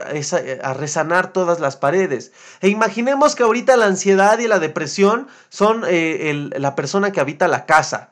a 0.64 0.74
resanar 0.74 1.34
todas 1.34 1.60
las 1.60 1.76
paredes. 1.78 2.32
E 2.62 2.70
imaginemos 2.70 3.36
que 3.36 3.44
ahorita 3.44 3.76
la 3.78 3.86
ansiedad 3.86 4.40
y 4.40 4.48
la 4.48 4.60
depresión 4.60 5.28
son 5.50 5.84
eh, 5.88 6.50
la 6.58 6.76
persona 6.76 7.12
que 7.12 7.20
habita 7.20 7.48
la 7.48 7.66
casa 7.66 8.10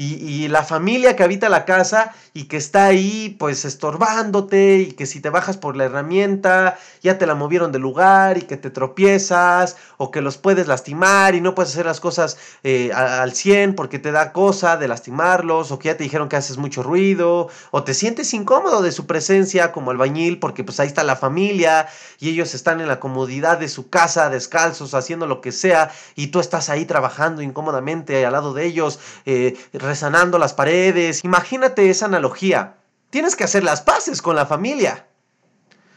y, 0.00 0.46
la 0.46 0.62
familia 0.62 1.16
que 1.16 1.24
habita 1.24 1.48
la 1.48 1.64
casa 1.64 2.14
y 2.32 2.44
que 2.44 2.56
está 2.56 2.84
ahí 2.84 3.34
pues 3.36 3.64
estorbándote 3.64 4.78
y 4.78 4.92
que 4.92 5.06
si 5.06 5.20
te 5.20 5.28
bajas 5.28 5.56
por 5.56 5.76
la 5.76 5.86
herramienta 5.86 6.78
ya 7.02 7.18
te 7.18 7.26
la 7.26 7.34
movieron 7.34 7.72
de 7.72 7.80
lugar 7.80 8.38
y 8.38 8.42
que 8.42 8.56
te 8.56 8.70
tropiezas 8.70 9.76
o 9.96 10.12
que 10.12 10.20
los 10.20 10.38
puedes 10.38 10.68
lastimar 10.68 11.34
y 11.34 11.40
no 11.40 11.56
puedes 11.56 11.72
hacer 11.72 11.84
las 11.84 11.98
cosas 11.98 12.38
eh, 12.62 12.92
al 12.94 13.32
100 13.32 13.74
porque 13.74 13.98
te 13.98 14.12
da 14.12 14.32
cosa 14.32 14.76
de 14.76 14.86
lastimarlos 14.86 15.72
o 15.72 15.80
que 15.80 15.88
ya 15.88 15.96
te 15.96 16.04
dijeron 16.04 16.28
que 16.28 16.36
haces 16.36 16.58
mucho 16.58 16.84
ruido 16.84 17.48
o 17.72 17.82
te 17.82 17.92
sientes 17.92 18.32
incómodo 18.34 18.82
de 18.82 18.92
su 18.92 19.04
presencia 19.04 19.72
como 19.72 19.90
albañil 19.90 20.38
porque 20.38 20.62
pues 20.62 20.78
ahí 20.78 20.86
está 20.86 21.02
la 21.02 21.16
familia 21.16 21.88
y 22.20 22.30
ellos 22.30 22.54
están 22.54 22.80
en 22.80 22.86
la 22.86 23.00
comodidad 23.00 23.58
de 23.58 23.68
su 23.68 23.90
casa 23.90 24.30
descalzos 24.30 24.94
haciendo 24.94 25.26
lo 25.26 25.40
que 25.40 25.50
sea 25.50 25.90
y 26.14 26.28
tú 26.28 26.38
estás 26.38 26.68
ahí 26.68 26.84
trabajando 26.84 27.42
incómodamente 27.42 28.24
al 28.24 28.32
lado 28.32 28.54
de 28.54 28.64
ellos 28.64 29.00
eh, 29.26 29.56
resanando 29.88 30.38
las 30.38 30.54
paredes. 30.54 31.24
Imagínate 31.24 31.90
esa 31.90 32.06
analogía. 32.06 32.76
Tienes 33.10 33.34
que 33.34 33.44
hacer 33.44 33.64
las 33.64 33.80
paces 33.80 34.22
con 34.22 34.36
la 34.36 34.46
familia. 34.46 35.06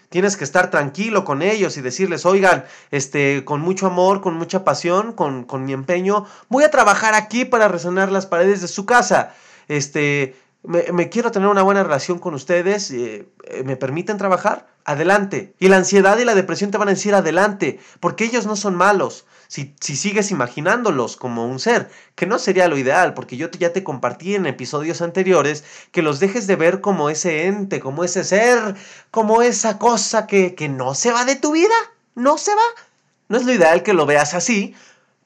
Tienes 0.10 0.36
que 0.36 0.44
estar 0.44 0.72
tranquilo 0.72 1.24
con 1.24 1.42
ellos 1.42 1.78
y 1.78 1.82
decirles, 1.82 2.26
oigan, 2.26 2.66
este, 2.90 3.46
con 3.46 3.62
mucho 3.62 3.88
amor, 3.88 4.22
con 4.22 4.34
mucha 4.34 4.64
pasión, 4.64 5.14
con, 5.14 5.44
con 5.46 5.64
mi 5.64 5.74
empeño, 5.74 6.26
voy 6.50 6.64
a 6.64 6.72
trabajar 6.72 7.14
aquí 7.14 7.46
para 7.46 7.70
resanar 7.70 8.12
las 8.12 8.26
paredes 8.26 8.62
de 8.62 8.68
su 8.68 8.86
casa. 8.86 9.34
Este, 9.70 10.36
me, 10.64 11.10
quiero 11.10 11.32
tener 11.32 11.48
una 11.48 11.64
buena 11.64 11.84
relación 11.84 12.20
con 12.20 12.34
ustedes, 12.34 12.92
eh, 12.92 13.28
eh, 13.46 13.64
¿me 13.64 13.78
permiten 13.78 14.18
trabajar? 14.18 14.68
Adelante. 14.84 15.54
Y 15.60 15.70
la 15.70 15.78
ansiedad 15.78 16.18
y 16.18 16.26
la 16.26 16.36
depresión 16.36 16.72
te 16.72 16.78
van 16.78 16.90
a 16.90 16.92
decir 16.92 17.16
adelante, 17.16 17.80
porque 18.00 18.26
ellos 18.26 18.46
no 18.46 18.56
son 18.56 18.76
malos. 18.76 19.26
Si, 19.52 19.76
si, 19.82 19.98
sigues 19.98 20.32
imaginándolos 20.32 21.18
como 21.18 21.46
un 21.46 21.60
ser, 21.60 21.92
que 22.16 22.26
no 22.26 22.40
sería 22.40 22.70
lo 22.70 22.78
ideal, 22.78 23.14
porque 23.14 23.36
yo 23.36 23.52
ya 23.52 23.74
te 23.74 23.84
compartí 23.84 24.36
en 24.36 24.46
episodios 24.46 25.02
anteriores 25.02 25.66
que 25.92 26.02
los 26.02 26.22
dejes 26.22 26.48
de 26.48 26.56
ver 26.56 26.80
como 26.80 27.10
ese 27.10 27.48
ente, 27.48 27.82
como 27.82 28.06
ese 28.06 28.24
ser, 28.24 28.76
como 29.12 29.42
esa 29.42 29.78
cosa 29.78 30.26
que, 30.26 30.56
que 30.56 30.70
no 30.70 30.96
se 30.96 31.12
va 31.12 31.26
de 31.26 31.36
tu 31.36 31.52
vida, 31.52 31.76
no 32.16 32.38
se 32.38 32.56
va. 32.56 32.62
No 33.28 33.36
es 33.36 33.44
lo 33.44 33.52
ideal 33.52 33.84
que 33.84 33.92
lo 33.92 34.06
veas 34.06 34.36
así, 34.36 34.74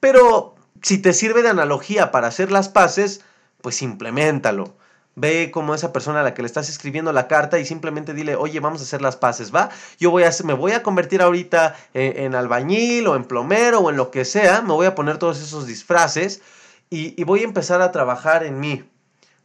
pero 0.00 0.56
si 0.82 0.98
te 0.98 1.12
sirve 1.12 1.42
de 1.42 1.50
analogía 1.50 2.10
para 2.10 2.26
hacer 2.26 2.50
las 2.50 2.68
paces, 2.68 3.20
pues 3.60 3.80
implementalo 3.80 4.74
Ve 5.18 5.50
como 5.50 5.74
esa 5.74 5.94
persona 5.94 6.20
a 6.20 6.22
la 6.22 6.34
que 6.34 6.42
le 6.42 6.46
estás 6.46 6.68
escribiendo 6.68 7.10
la 7.10 7.26
carta 7.26 7.58
y 7.58 7.64
simplemente 7.64 8.12
dile, 8.12 8.36
oye, 8.36 8.60
vamos 8.60 8.82
a 8.82 8.84
hacer 8.84 9.00
las 9.00 9.16
paces, 9.16 9.54
¿va? 9.54 9.70
Yo 9.98 10.10
voy 10.10 10.24
a, 10.24 10.30
me 10.44 10.52
voy 10.52 10.72
a 10.72 10.82
convertir 10.82 11.22
ahorita 11.22 11.74
en, 11.94 12.34
albañil 12.34 13.06
o 13.06 13.16
en 13.16 13.24
plomero 13.24 13.80
o 13.80 13.88
en 13.88 13.96
lo 13.96 14.10
que 14.10 14.26
sea, 14.26 14.60
me 14.60 14.74
voy 14.74 14.84
a 14.84 14.94
poner 14.94 15.16
todos 15.16 15.40
esos 15.40 15.66
disfraces 15.66 16.42
y, 16.90 17.24
voy 17.24 17.40
a 17.40 17.44
empezar 17.44 17.80
a 17.80 17.92
trabajar 17.92 18.44
en 18.44 18.60
mí. 18.60 18.84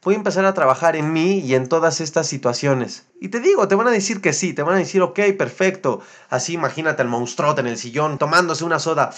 Voy 0.04 0.16
a 0.16 0.18
empezar 0.18 0.44
a 0.44 0.54
trabajar 0.54 0.98
en 0.98 1.14
mí 1.14 1.40
y 1.40 1.56
en 1.56 1.70
todas 1.70 2.02
estas 2.02 2.28
situaciones. 2.28 3.06
Y 3.22 3.30
te 3.30 3.40
digo, 3.40 3.68
te 3.70 3.76
van 3.76 3.88
a 3.88 3.92
decir 3.92 4.20
que 4.20 4.34
sí, 4.34 4.52
te 4.52 4.64
van 4.64 4.76
a 4.76 4.80
decir, 4.80 5.02
ok, 5.02 5.20
perfecto. 5.38 6.02
Así 6.30 6.52
imagínate 6.52 7.02
al 7.02 7.08
monstruote 7.08 7.62
en 7.62 7.68
el 7.68 7.78
sillón 7.78 8.18
tomándose 8.18 8.66
una 8.66 8.80
soda 8.80 9.12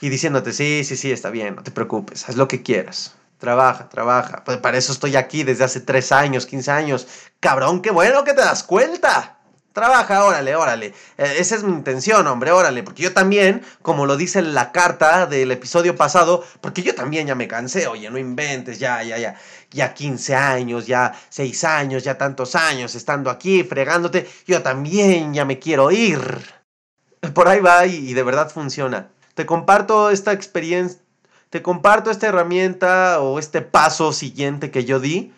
y 0.00 0.08
diciéndote, 0.08 0.54
sí, 0.54 0.82
sí, 0.84 0.96
sí, 0.96 1.12
está 1.12 1.28
bien, 1.28 1.56
no 1.56 1.62
te 1.62 1.72
preocupes, 1.72 2.26
haz 2.26 2.36
lo 2.36 2.48
que 2.48 2.62
quieras. 2.62 3.18
Trabaja, 3.38 3.88
trabaja. 3.88 4.42
Pues 4.44 4.58
para 4.58 4.78
eso 4.78 4.92
estoy 4.92 5.14
aquí 5.16 5.44
desde 5.44 5.64
hace 5.64 5.80
3 5.80 6.12
años, 6.12 6.46
15 6.46 6.70
años. 6.70 7.06
Cabrón, 7.40 7.80
qué 7.82 7.90
bueno 7.90 8.24
que 8.24 8.34
te 8.34 8.40
das 8.40 8.64
cuenta. 8.64 9.38
Trabaja, 9.72 10.24
órale, 10.24 10.56
órale. 10.56 10.86
Eh, 11.16 11.34
esa 11.38 11.54
es 11.54 11.62
mi 11.62 11.72
intención, 11.72 12.26
hombre, 12.26 12.50
órale. 12.50 12.82
Porque 12.82 13.04
yo 13.04 13.12
también, 13.12 13.62
como 13.80 14.06
lo 14.06 14.16
dice 14.16 14.42
la 14.42 14.72
carta 14.72 15.26
del 15.26 15.52
episodio 15.52 15.94
pasado, 15.94 16.44
porque 16.60 16.82
yo 16.82 16.96
también 16.96 17.28
ya 17.28 17.36
me 17.36 17.46
cansé, 17.46 17.86
oye, 17.86 18.10
no 18.10 18.18
inventes, 18.18 18.80
ya, 18.80 19.04
ya, 19.04 19.18
ya. 19.18 19.36
Ya 19.70 19.94
15 19.94 20.34
años, 20.34 20.88
ya 20.88 21.14
6 21.28 21.62
años, 21.62 22.02
ya 22.02 22.18
tantos 22.18 22.56
años 22.56 22.96
estando 22.96 23.30
aquí, 23.30 23.62
fregándote. 23.62 24.28
Yo 24.48 24.62
también 24.62 25.32
ya 25.32 25.44
me 25.44 25.60
quiero 25.60 25.92
ir. 25.92 26.20
Por 27.34 27.46
ahí 27.46 27.60
va 27.60 27.86
y 27.86 28.14
de 28.14 28.22
verdad 28.24 28.50
funciona. 28.50 29.10
Te 29.34 29.46
comparto 29.46 30.10
esta 30.10 30.32
experiencia 30.32 31.00
te 31.50 31.62
comparto 31.62 32.10
esta 32.10 32.28
herramienta 32.28 33.20
o 33.20 33.38
este 33.38 33.62
paso 33.62 34.12
siguiente 34.12 34.70
que 34.70 34.84
yo 34.84 35.00
di. 35.00 35.32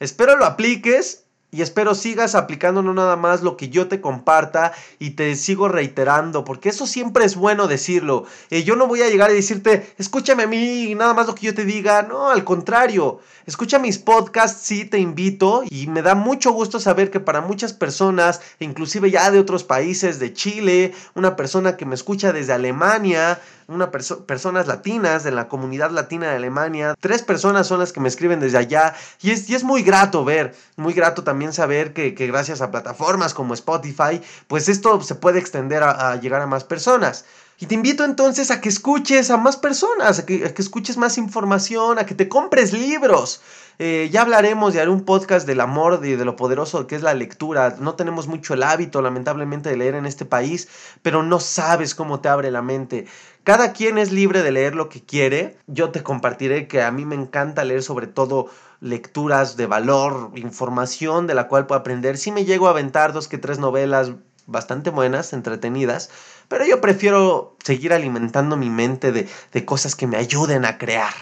Espero 0.00 0.36
lo 0.36 0.44
apliques 0.44 1.24
y 1.54 1.62
espero 1.62 1.94
sigas 1.94 2.34
aplicando 2.34 2.82
no 2.82 2.92
nada 2.94 3.14
más 3.14 3.42
lo 3.42 3.56
que 3.56 3.68
yo 3.68 3.86
te 3.86 4.00
comparta 4.00 4.72
y 4.98 5.10
te 5.10 5.36
sigo 5.36 5.68
reiterando, 5.68 6.44
porque 6.44 6.68
eso 6.68 6.84
siempre 6.84 7.24
es 7.24 7.36
bueno 7.36 7.68
decirlo. 7.68 8.24
Eh, 8.50 8.64
yo 8.64 8.74
no 8.74 8.88
voy 8.88 9.02
a 9.02 9.08
llegar 9.08 9.30
a 9.30 9.32
decirte, 9.32 9.94
escúchame 9.96 10.42
a 10.42 10.46
mí 10.48 10.90
y 10.90 10.94
nada 10.96 11.14
más 11.14 11.28
lo 11.28 11.36
que 11.36 11.46
yo 11.46 11.54
te 11.54 11.64
diga. 11.64 12.02
No, 12.02 12.28
al 12.28 12.42
contrario, 12.42 13.20
escucha 13.46 13.78
mis 13.78 13.98
podcasts, 13.98 14.66
sí 14.66 14.84
te 14.84 14.98
invito 14.98 15.62
y 15.70 15.86
me 15.86 16.02
da 16.02 16.16
mucho 16.16 16.50
gusto 16.50 16.80
saber 16.80 17.12
que 17.12 17.20
para 17.20 17.40
muchas 17.40 17.72
personas, 17.72 18.40
inclusive 18.58 19.12
ya 19.12 19.30
de 19.30 19.38
otros 19.38 19.62
países, 19.62 20.18
de 20.18 20.32
Chile, 20.32 20.92
una 21.14 21.36
persona 21.36 21.76
que 21.76 21.86
me 21.86 21.94
escucha 21.94 22.32
desde 22.32 22.52
Alemania, 22.52 23.40
una 23.68 23.90
personas 23.90 24.66
latinas 24.66 25.24
de 25.24 25.30
la 25.30 25.48
comunidad 25.48 25.90
latina 25.90 26.28
de 26.28 26.36
Alemania. 26.36 26.94
Tres 27.00 27.22
personas 27.22 27.66
son 27.66 27.80
las 27.80 27.92
que 27.92 28.00
me 28.00 28.08
escriben 28.08 28.40
desde 28.40 28.58
allá 28.58 28.94
y 29.22 29.30
es, 29.30 29.48
y 29.48 29.54
es 29.54 29.64
muy 29.64 29.82
grato 29.82 30.24
ver, 30.24 30.54
muy 30.76 30.92
grato 30.92 31.24
también 31.24 31.52
saber 31.52 31.92
que, 31.92 32.10
gracias 32.10 32.60
a 32.60 32.70
plataformas 32.70 33.34
como 33.34 33.54
Spotify, 33.54 34.20
pues 34.48 34.68
esto 34.68 35.00
se 35.02 35.14
puede 35.14 35.38
extender 35.38 35.82
a, 35.82 36.16
llegar 36.16 36.42
a 36.42 36.46
más 36.46 36.64
personas. 36.64 37.24
Y 37.60 37.66
te 37.66 37.74
invito 37.74 38.04
entonces 38.04 38.50
a 38.50 38.60
que 38.60 38.68
escuches 38.68 39.30
a 39.30 39.36
más 39.36 39.56
personas, 39.56 40.18
a 40.18 40.26
que, 40.26 40.44
a 40.44 40.52
que 40.52 40.60
escuches 40.60 40.96
más 40.96 41.18
información, 41.18 41.98
a 41.98 42.06
que 42.06 42.14
te 42.14 42.28
compres 42.28 42.72
libros. 42.72 43.40
Eh, 43.78 44.08
ya 44.12 44.22
hablaremos 44.22 44.72
de 44.72 44.80
haré 44.80 44.90
un 44.90 45.04
podcast 45.04 45.46
del 45.46 45.60
amor 45.60 46.00
y 46.04 46.14
de, 46.14 46.24
lo 46.24 46.36
poderoso 46.36 46.86
que 46.86 46.94
es 46.94 47.02
la 47.02 47.14
lectura. 47.14 47.76
No 47.80 47.94
tenemos 47.94 48.28
mucho 48.28 48.54
el 48.54 48.62
hábito, 48.62 49.02
lamentablemente, 49.02 49.68
de 49.68 49.76
leer 49.76 49.96
en 49.96 50.06
este 50.06 50.24
país, 50.24 50.68
pero 51.02 51.22
no 51.22 51.40
sabes 51.40 51.94
cómo 51.94 52.20
te 52.20 52.28
abre 52.28 52.50
la 52.50 52.62
mente. 52.62 53.06
Cada 53.42 53.72
quien 53.72 53.98
es 53.98 54.12
libre 54.12 54.42
de 54.42 54.52
leer 54.52 54.74
lo 54.74 54.88
que 54.88 55.02
quiere. 55.02 55.56
Yo 55.66 55.90
te 55.90 56.02
compartiré 56.02 56.68
que 56.68 56.82
a 56.82 56.90
mí 56.92 57.04
me 57.04 57.16
encanta 57.16 57.64
leer 57.64 57.82
sobre 57.82 58.06
todo 58.06 58.48
lecturas 58.80 59.56
de 59.56 59.66
valor, 59.66 60.30
información 60.36 61.26
de 61.26 61.34
la 61.34 61.48
cual 61.48 61.66
puedo 61.66 61.80
aprender. 61.80 62.16
Si 62.16 62.30
me 62.30 62.44
llego 62.44 62.68
a 62.68 62.70
aventar 62.70 63.12
dos 63.12 63.28
que 63.28 63.38
tres 63.38 63.58
novelas 63.58 64.12
bastante 64.46 64.90
buenas, 64.90 65.32
entretenidas, 65.32 66.10
pero 66.48 66.66
yo 66.66 66.80
prefiero 66.80 67.56
seguir 67.64 67.92
alimentando 67.92 68.56
mi 68.56 68.70
mente 68.70 69.10
de, 69.10 69.26
de 69.52 69.64
cosas 69.64 69.96
que 69.96 70.06
me 70.06 70.18
ayuden 70.18 70.64
a 70.64 70.78
crear. 70.78 71.14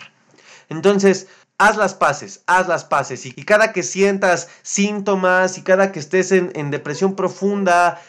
Entonces, 0.68 1.28
haz 1.62 1.76
las 1.76 1.94
paces, 1.94 2.42
haz 2.46 2.66
las 2.66 2.84
paces. 2.84 3.24
Y, 3.24 3.32
cada 3.44 3.72
que 3.72 3.82
sientas 3.82 4.48
síntomas 4.62 5.58
y 5.58 5.62
cada 5.62 5.92
que 5.92 6.00
estés 6.00 6.32
en, 6.32 6.70
depresión 6.70 7.14
profunda, 7.14 8.00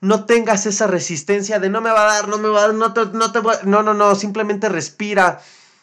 no 0.00 0.24
tengas 0.24 0.66
esa 0.66 0.86
resistencia 0.86 1.58
de 1.58 1.68
no 1.68 1.80
me 1.80 1.90
va 1.90 2.02
a 2.02 2.14
dar, 2.14 2.28
no 2.28 2.38
me 2.38 2.48
va 2.48 2.60
a 2.60 2.66
dar, 2.68 2.74
no 2.74 2.92
te, 2.92 3.06
no 3.06 3.30
te 3.32 3.40
No, 3.64 3.82
no, 3.82 3.94
no, 3.94 4.14
simplemente 4.14 4.68
respira. 4.68 5.40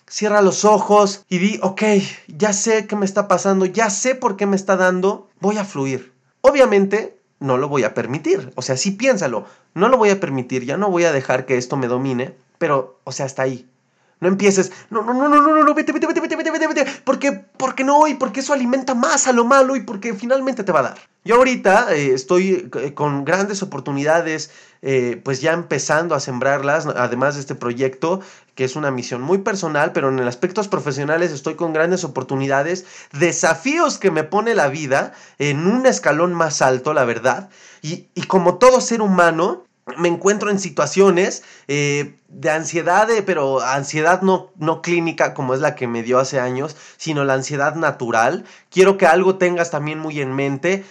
Cierra 0.08 0.42
los 0.42 0.66
ojos 0.66 1.24
y 1.30 1.38
di, 1.38 1.60
ok, 1.62 1.84
ya 2.28 2.52
sé 2.52 2.86
qué 2.86 2.96
me 2.96 3.06
está 3.06 3.28
pasando, 3.28 3.66
ya 3.66 3.90
sé 3.90 4.14
por 4.14 4.36
qué 4.36 4.46
me 4.46 4.58
está 4.58 4.76
dando, 4.76 5.30
voy 5.40 5.58
a 5.58 5.64
fluir. 5.64 6.12
Obviamente, 6.42 7.18
no 7.40 7.58
lo 7.58 7.70
voy 7.70 7.84
a 7.84 7.94
permitir. 7.94 8.52
O 8.56 8.62
sea, 8.62 8.76
sí 8.76 8.92
piénsalo, 8.92 9.46
no 9.74 9.88
lo 9.88 9.98
voy 9.98 10.10
a 10.10 10.20
permitir, 10.20 10.66
ya 10.66 10.76
no 10.76 10.90
voy 10.90 11.06
a 11.06 11.14
dejar 11.14 11.46
que 11.46 11.58
esto 11.58 11.78
me 11.78 11.88
domine, 11.88 12.36
pero, 12.58 13.00
o 13.06 13.12
sea, 13.14 13.26
hasta 13.26 13.44
ahí. 13.44 13.71
No 14.22 14.28
empieces, 14.28 14.72
no, 14.92 15.02
no, 15.02 15.16
no, 15.16 15.28
no, 15.28 15.42
no, 15.42 15.64
no, 15.64 15.74
vete, 15.74 15.92
vete, 15.92 16.06
vete, 16.06 16.22
vete, 16.22 16.36
vete, 16.36 16.52
vete, 16.52 16.68
vete, 16.68 16.86
porque, 17.04 17.44
porque 17.58 17.84
no, 17.84 18.08
y 18.08 18.14
porque 18.14 18.42
eso 18.42 18.54
alimenta 18.54 18.94
más 18.94 19.26
a 19.26 19.34
lo 19.34 19.46
malo 19.46 19.76
y 19.76 19.82
porque 19.82 20.14
finalmente 20.14 20.64
te 20.64 20.72
va 20.72 20.82
a 20.82 20.84
dar. 20.84 20.98
Yo 21.24 21.38
ahorita 21.38 21.96
eh, 21.96 22.14
estoy 22.14 22.70
eh, 22.76 22.94
con 22.94 23.26
grandes 23.26 23.64
oportunidades, 23.64 24.52
eh, 24.84 25.20
pues 25.24 25.42
ya 25.42 25.54
empezando 25.54 26.14
a 26.14 26.20
sembrarlas, 26.20 26.86
además 26.86 27.34
de 27.34 27.42
este 27.42 27.56
proyecto, 27.56 28.22
que 28.54 28.64
es 28.64 28.76
una 28.76 28.92
misión 28.92 29.24
muy 29.24 29.40
personal, 29.40 29.92
pero 29.92 30.10
en 30.10 30.20
aspectos 30.20 30.68
profesionales 30.68 31.32
estoy 31.32 31.56
con 31.56 31.74
grandes 31.74 32.04
oportunidades, 32.04 32.86
desafíos 33.14 33.98
que 33.98 34.12
me 34.12 34.24
pone 34.24 34.54
la 34.54 34.68
vida 34.68 35.14
en 35.40 35.66
un 35.66 35.88
escalón 35.88 36.36
más 36.36 36.62
alto, 36.62 36.94
la 36.94 37.06
verdad, 37.06 37.50
y, 37.82 38.08
y 38.14 38.24
como 38.28 38.60
todo 38.60 38.82
ser 38.82 39.02
humano, 39.02 39.64
me 39.98 40.08
encuentro 40.08 40.50
en 40.50 40.60
situaciones 40.60 41.44
eh, 41.68 42.16
de 42.28 42.50
ansiedad, 42.50 43.08
pero 43.26 43.62
ansiedad 43.62 44.22
no, 44.22 44.52
no 44.58 44.82
clínica 44.82 45.34
como 45.34 45.54
es 45.54 45.60
la 45.60 45.76
que 45.76 45.88
me 45.88 46.04
dio 46.04 46.20
hace 46.20 46.40
años, 46.40 46.76
sino 46.98 47.24
la 47.24 47.34
ansiedad 47.34 47.76
natural. 47.76 48.46
Quiero 48.70 48.98
que 48.98 49.08
algo 49.08 49.38
tengas 49.38 49.72
también 49.72 50.00
muy 50.00 50.22
en 50.22 50.34
mente. 50.34 50.84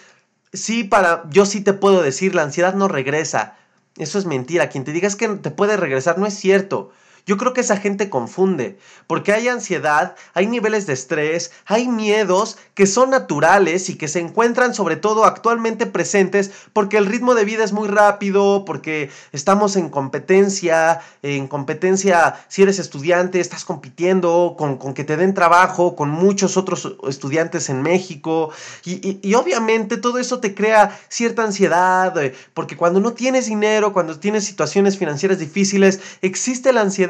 Sí, 0.53 0.85
para, 0.85 1.25
yo 1.31 1.47
sí 1.47 1.61
te 1.61 1.73
puedo 1.73 2.03
decir, 2.03 2.35
la 2.35 2.43
ansiedad 2.43 2.75
no 2.75 2.89
regresa. 2.89 3.57
Eso 3.97 4.19
es 4.19 4.27
mentira. 4.27 4.69
Quien 4.69 4.85
te 4.85 4.93
diga 4.93 5.09
es 5.09 5.17
que 5.17 5.29
te 5.29 5.51
puede 5.51 5.77
regresar, 5.77 6.19
no 6.19 6.27
es 6.27 6.35
cierto. 6.35 6.93
Yo 7.27 7.37
creo 7.37 7.53
que 7.53 7.61
esa 7.61 7.77
gente 7.77 8.11
confunde, 8.11 8.79
porque 9.07 9.33
hay 9.33 9.49
ansiedad, 9.49 10.15
hay 10.35 10.47
niveles 10.47 10.87
de 10.87 10.93
estrés, 10.93 11.53
hay 11.67 11.89
miedos 11.89 12.59
que 12.75 12.87
son 12.87 13.11
naturales 13.11 13.89
y 13.91 13.97
que 13.97 14.09
se 14.09 14.21
encuentran 14.21 14.75
sobre 14.75 14.97
todo 14.97 15.25
actualmente 15.25 15.87
presentes 15.87 16.51
porque 16.73 16.97
el 16.97 17.07
ritmo 17.07 17.35
de 17.35 17.45
vida 17.45 17.65
es 17.65 17.73
muy 17.73 17.89
rápido, 17.89 18.65
porque 18.65 19.11
estamos 19.33 19.77
en 19.77 19.91
competencia, 19.91 21.01
en 21.23 21.49
competencia, 21.49 22.45
si 22.49 22.63
eres 22.63 22.79
estudiante, 22.79 23.41
estás 23.41 23.65
compitiendo 23.65 24.55
con, 24.57 24.79
que 24.95 25.05
te 25.05 25.17
den 25.17 25.35
trabajo, 25.35 25.97
con 25.97 26.11
muchos 26.11 26.57
otros 26.57 26.97
estudiantes 27.09 27.69
en 27.69 27.83
México, 27.83 28.51
y, 28.85 29.19
y 29.23 29.35
obviamente 29.35 29.97
todo 29.97 30.19
eso 30.19 30.41
te 30.41 30.55
crea 30.55 30.99
cierta 31.09 31.43
ansiedad, 31.43 32.17
eh, 32.23 32.35
porque 32.55 32.77
cuando 32.77 33.01
no 33.01 33.13
tienes 33.13 33.47
dinero, 33.47 33.93
cuando 33.93 34.19
tienes 34.19 34.45
situaciones 34.45 34.99
financieras 34.99 35.39
difíciles, 35.39 36.01
existe 36.23 36.73
la 36.73 36.83
ansiedad 36.83 37.10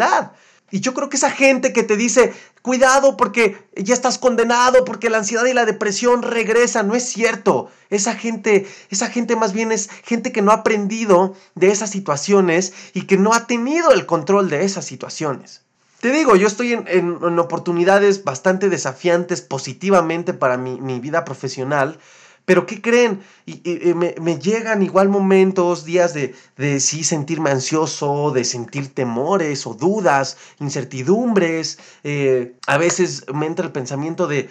y 0.70 0.80
yo 0.80 0.94
creo 0.94 1.08
que 1.08 1.16
esa 1.16 1.30
gente 1.30 1.72
que 1.72 1.82
te 1.82 1.96
dice, 1.96 2.32
cuidado 2.62 3.16
porque 3.16 3.58
ya 3.74 3.94
estás 3.94 4.18
condenado, 4.18 4.84
porque 4.84 5.10
la 5.10 5.18
ansiedad 5.18 5.44
y 5.46 5.52
la 5.52 5.66
depresión 5.66 6.22
regresan, 6.22 6.86
no 6.86 6.94
es 6.94 7.04
cierto. 7.04 7.70
Esa 7.90 8.14
gente, 8.14 8.66
esa 8.88 9.08
gente 9.08 9.34
más 9.34 9.52
bien 9.52 9.72
es 9.72 9.90
gente 10.04 10.30
que 10.30 10.42
no 10.42 10.52
ha 10.52 10.56
aprendido 10.56 11.34
de 11.56 11.70
esas 11.70 11.90
situaciones 11.90 12.72
y 12.94 13.02
que 13.02 13.16
no 13.16 13.34
ha 13.34 13.46
tenido 13.46 13.90
el 13.92 14.06
control 14.06 14.48
de 14.48 14.64
esas 14.64 14.84
situaciones. 14.84 15.62
Te 16.00 16.12
digo, 16.12 16.36
yo 16.36 16.46
estoy 16.46 16.72
en, 16.72 17.38
oportunidades 17.38 18.24
bastante 18.24 18.70
desafiantes 18.70 19.42
positivamente 19.42 20.32
para 20.32 20.56
mi, 20.56 20.80
mi 20.80 20.98
vida 20.98 21.24
profesional 21.24 21.98
pero 22.44 22.66
¿qué 22.66 22.80
creen? 22.82 23.20
Y, 23.46 23.60
me, 23.94 24.38
llegan 24.38 24.82
igual 24.82 25.08
momentos, 25.08 25.84
días 25.84 26.14
de, 26.14 26.34
de 26.56 26.80
sí 26.80 27.04
sentirme 27.04 27.50
ansioso, 27.50 28.32
de 28.32 28.44
sentir 28.44 28.92
temores 28.92 29.66
o 29.66 29.74
dudas, 29.74 30.36
incertidumbres. 30.58 31.78
Eh, 32.02 32.54
a 32.66 32.78
veces 32.78 33.24
me 33.32 33.46
entra 33.46 33.66
el 33.66 33.72
pensamiento 33.72 34.26
de, 34.26 34.50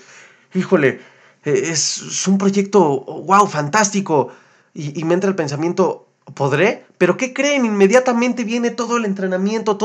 híjole, 0.54 1.02
eh, 1.46 1.62
es, 1.72 2.28
un 2.28 2.38
proyecto, 2.38 3.02
wow, 3.26 3.48
fantástico. 3.48 4.30
Y, 4.74 5.04
me 5.04 5.16
entra 5.16 5.30
el 5.30 5.36
pensamiento, 5.36 6.08
¿podré? 6.36 6.86
Pero 6.98 7.18
¿qué 7.18 7.34
creen? 7.34 7.66
Inmediatamente 7.66 8.44
viene 8.44 8.70
todo 8.70 8.98
el 8.98 9.06
entrenamiento, 9.06 9.78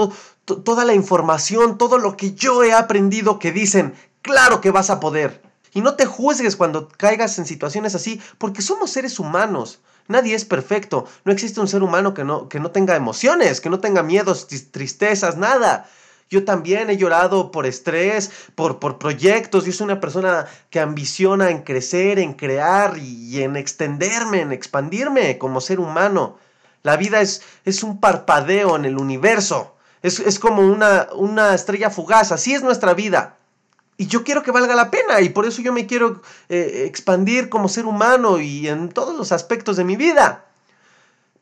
toda 0.45 0.85
la 0.85 0.95
información, 0.95 1.79
todo 1.79 1.99
lo 1.99 2.17
que 2.17 2.35
yo 2.35 2.63
he 2.63 2.73
aprendido 2.73 3.39
que 3.39 3.51
dicen, 3.51 3.95
claro 4.23 4.61
que 4.61 4.71
vas 4.71 4.91
a 4.91 5.01
poder. 5.01 5.43
Y 5.75 5.81
no 5.81 5.97
te 5.97 6.07
juzgues 6.07 6.57
cuando 6.57 6.89
caigas 6.89 7.39
en 7.39 7.47
situaciones 7.47 7.95
así, 7.95 8.23
porque 8.39 8.63
somos 8.63 8.91
seres 8.91 9.19
humanos. 9.19 9.81
Nadie 10.07 10.35
es 10.35 10.45
perfecto. 10.45 11.07
No 11.25 11.33
existe 11.33 11.61
un 11.61 11.69
ser 11.69 11.83
humano 11.83 12.15
que 12.15 12.25
no, 12.25 12.49
que 12.49 12.61
no 12.61 12.71
tenga 12.71 12.95
emociones, 12.95 13.61
que 13.61 13.71
no 13.71 13.81
tenga 13.81 14.03
miedos, 14.03 14.47
tristezas, 14.71 15.37
nada. 15.37 15.89
Yo 16.31 16.45
también 16.45 16.91
he 16.91 16.97
llorado 16.97 17.51
por 17.51 17.67
estrés, 17.67 18.31
por, 18.55 18.79
por 18.79 18.99
proyectos. 18.99 19.65
Yo 19.65 19.73
soy 19.73 19.87
una 19.87 20.01
persona 20.01 20.47
que 20.71 20.81
ambiciona 20.81 21.51
en 21.51 21.63
crecer, 21.63 22.19
en 22.19 22.35
crear 22.35 22.97
y 22.99 23.43
en 23.43 23.57
extenderme, 23.57 24.43
en 24.43 24.53
expandirme 24.53 25.39
como 25.39 25.61
ser 25.61 25.81
humano. 25.81 26.39
La 26.83 26.97
vida 26.97 27.21
es, 27.21 27.43
es 27.65 27.83
un 27.83 27.99
parpadeo 27.99 28.77
en 28.77 28.85
el 28.85 28.99
universo. 28.99 29.75
Es, 30.03 30.21
es 30.21 30.39
como 30.39 30.63
una, 30.63 31.09
una 31.15 31.55
estrella 31.55 31.91
fugaz. 31.91 32.31
Así 32.31 32.55
es 32.55 32.63
nuestra 32.63 32.95
vida. 32.95 33.39
Y 33.97 34.07
yo 34.07 34.25
quiero 34.25 34.43
que 34.43 34.51
valga 34.51 34.75
la 34.75 34.91
pena 34.91 35.21
y 35.21 35.29
por 35.29 35.47
eso 35.47 35.63
yo 35.63 35.73
me 35.73 35.87
quiero 35.87 36.21
eh, 36.49 36.85
expandir 36.87 37.49
como 37.49 37.69
ser 37.69 37.87
humano 37.87 38.41
y 38.41 38.69
en 38.69 38.89
todos 38.89 39.17
los 39.17 39.31
aspectos 39.31 39.77
de 39.77 39.85
mi 39.85 39.97
vida. 39.97 40.47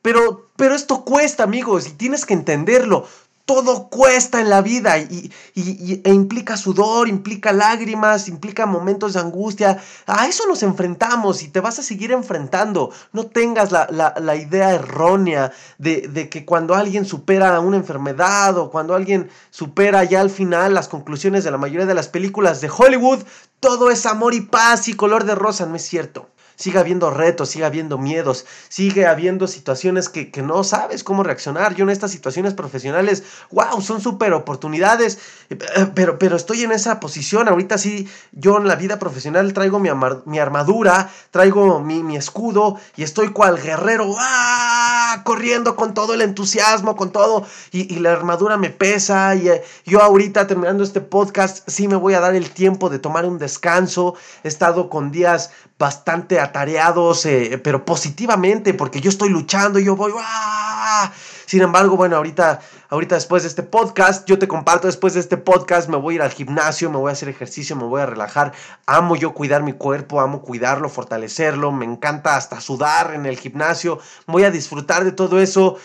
Pero, 0.03 0.49
pero 0.55 0.75
esto 0.75 1.03
cuesta, 1.05 1.43
amigos, 1.43 1.87
y 1.87 1.91
tienes 1.91 2.25
que 2.25 2.33
entenderlo 2.33 3.07
todo 3.45 3.89
cuesta 3.89 4.39
en 4.39 4.49
la 4.49 4.61
vida 4.61 4.97
y, 4.99 5.31
e 5.55 6.13
implica 6.13 6.55
sudor, 6.55 7.09
implica 7.09 7.51
lágrimas, 7.51 8.29
implica 8.29 8.65
momentos 8.65 9.13
de 9.13 9.19
angustia. 9.19 9.81
A 10.05 10.27
eso 10.27 10.47
nos 10.47 10.63
enfrentamos 10.63 11.43
y 11.43 11.49
te 11.49 11.59
vas 11.59 11.77
a 11.79 11.83
seguir 11.83 12.11
enfrentando. 12.11 12.91
No 13.11 13.25
tengas 13.25 13.71
la, 13.71 14.35
idea 14.35 14.73
errónea 14.73 15.51
de, 15.77 16.07
de, 16.07 16.29
que 16.29 16.45
cuando 16.45 16.73
alguien 16.73 17.05
supera 17.05 17.59
una 17.59 17.77
enfermedad 17.77 18.57
o 18.57 18.71
cuando 18.71 18.95
alguien 18.95 19.29
supera 19.49 20.03
ya 20.05 20.21
al 20.21 20.29
final 20.29 20.73
las 20.73 20.87
conclusiones 20.87 21.43
de 21.43 21.51
la 21.51 21.57
mayoría 21.57 21.85
de 21.85 21.93
las 21.93 22.07
películas 22.07 22.61
de 22.61 22.71
Hollywood, 22.75 23.23
todo 23.59 23.91
es 23.91 24.05
amor 24.05 24.33
y 24.33 24.41
paz 24.41 24.87
y 24.87 24.93
color 24.93 25.25
de 25.25 25.35
rosa. 25.35 25.65
No 25.65 25.75
es 25.75 25.83
cierto 25.83 26.32
sigue 26.55 26.79
habiendo 26.79 27.09
retos, 27.09 27.49
sigue 27.49 27.65
habiendo 27.65 27.97
miedos, 27.97 28.45
sigue 28.69 29.05
habiendo 29.05 29.47
situaciones 29.47 30.09
que, 30.09 30.31
no 30.43 30.63
sabes 30.63 31.03
cómo 31.03 31.23
reaccionar. 31.23 31.75
Yo 31.75 31.83
en 31.83 31.89
estas 31.89 32.11
situaciones 32.11 32.53
profesionales, 32.53 33.23
wow, 33.51 33.81
son 33.81 34.01
súper 34.01 34.33
oportunidades, 34.33 35.19
eh, 35.49 35.57
pero, 35.93 36.19
pero 36.19 36.35
estoy 36.35 36.63
en 36.63 36.71
esa 36.71 36.99
posición. 36.99 37.47
Ahorita 37.47 37.77
sí, 37.77 38.07
yo 38.31 38.57
en 38.57 38.67
la 38.67 38.75
vida 38.75 38.99
profesional 38.99 39.53
traigo 39.53 39.79
mi, 39.79 39.89
mi 40.25 40.39
armadura, 40.39 41.09
traigo 41.31 41.79
mi, 41.79 42.03
mi, 42.03 42.17
escudo 42.17 42.77
y 42.95 43.03
estoy 43.03 43.29
cual 43.29 43.61
guerrero, 43.61 44.13
¡ah! 44.17 45.21
corriendo 45.23 45.75
con 45.75 45.93
todo 45.93 46.13
el 46.13 46.21
entusiasmo, 46.21 46.95
con 46.95 47.11
todo, 47.11 47.45
y, 47.71 47.93
y 47.93 47.99
la 47.99 48.11
armadura 48.11 48.57
me 48.57 48.69
pesa. 48.69 49.35
Y 49.35 49.49
eh, 49.49 49.63
yo 49.85 50.01
ahorita 50.01 50.47
terminando 50.47 50.83
este 50.83 51.01
podcast, 51.01 51.67
sí 51.67 51.87
me 51.87 51.95
voy 51.95 52.13
a 52.13 52.19
dar 52.19 52.35
el 52.35 52.51
tiempo 52.51 52.89
de 52.89 52.99
tomar 52.99 53.25
un 53.25 53.37
descanso. 53.37 54.15
He 54.43 54.47
estado 54.47 54.89
con 54.89 55.11
días 55.11 55.51
bastante 55.77 56.39
atareados, 56.39 57.25
eh, 57.25 57.59
pero 57.63 57.83
positivamente, 57.85 58.73
porque 58.73 59.01
yo 59.01 59.09
estoy 59.09 59.29
luchando, 59.29 59.79
yo 59.79 59.95
voy, 59.95 60.13
Sin 61.45 61.61
embargo, 61.61 61.97
bueno, 61.97 62.15
ahorita, 62.15 62.61
ahorita 62.89 63.15
después 63.15 63.43
de 63.43 63.49
este 63.49 63.63
podcast, 63.63 64.27
yo 64.27 64.39
te 64.39 64.47
comparto, 64.47 64.87
después 64.87 65.13
de 65.13 65.19
este 65.19 65.37
podcast 65.37 65.89
me 65.89 65.97
voy 65.97 66.13
a 66.13 66.15
ir 66.15 66.21
al 66.21 66.31
gimnasio, 66.31 66.89
me 66.89 66.97
voy 66.97 67.09
a 67.09 67.13
hacer 67.13 67.27
ejercicio, 67.29 67.75
me 67.75 67.83
voy 67.83 68.01
a 68.01 68.05
relajar. 68.05 68.53
Amo 68.85 69.15
yo 69.15 69.33
cuidar 69.33 69.63
mi 69.63 69.73
cuerpo, 69.73 70.21
amo 70.21 70.41
cuidarlo, 70.41 70.89
fortalecerlo, 70.89 71.71
me 71.71 71.85
encanta 71.85 72.35
hasta 72.35 72.61
sudar 72.61 73.13
en 73.13 73.25
el 73.25 73.37
gimnasio, 73.37 73.99
voy 74.27 74.43
a 74.43 74.51
disfrutar 74.51 75.03
de 75.03 75.11
todo 75.11 75.41
eso 75.41 75.77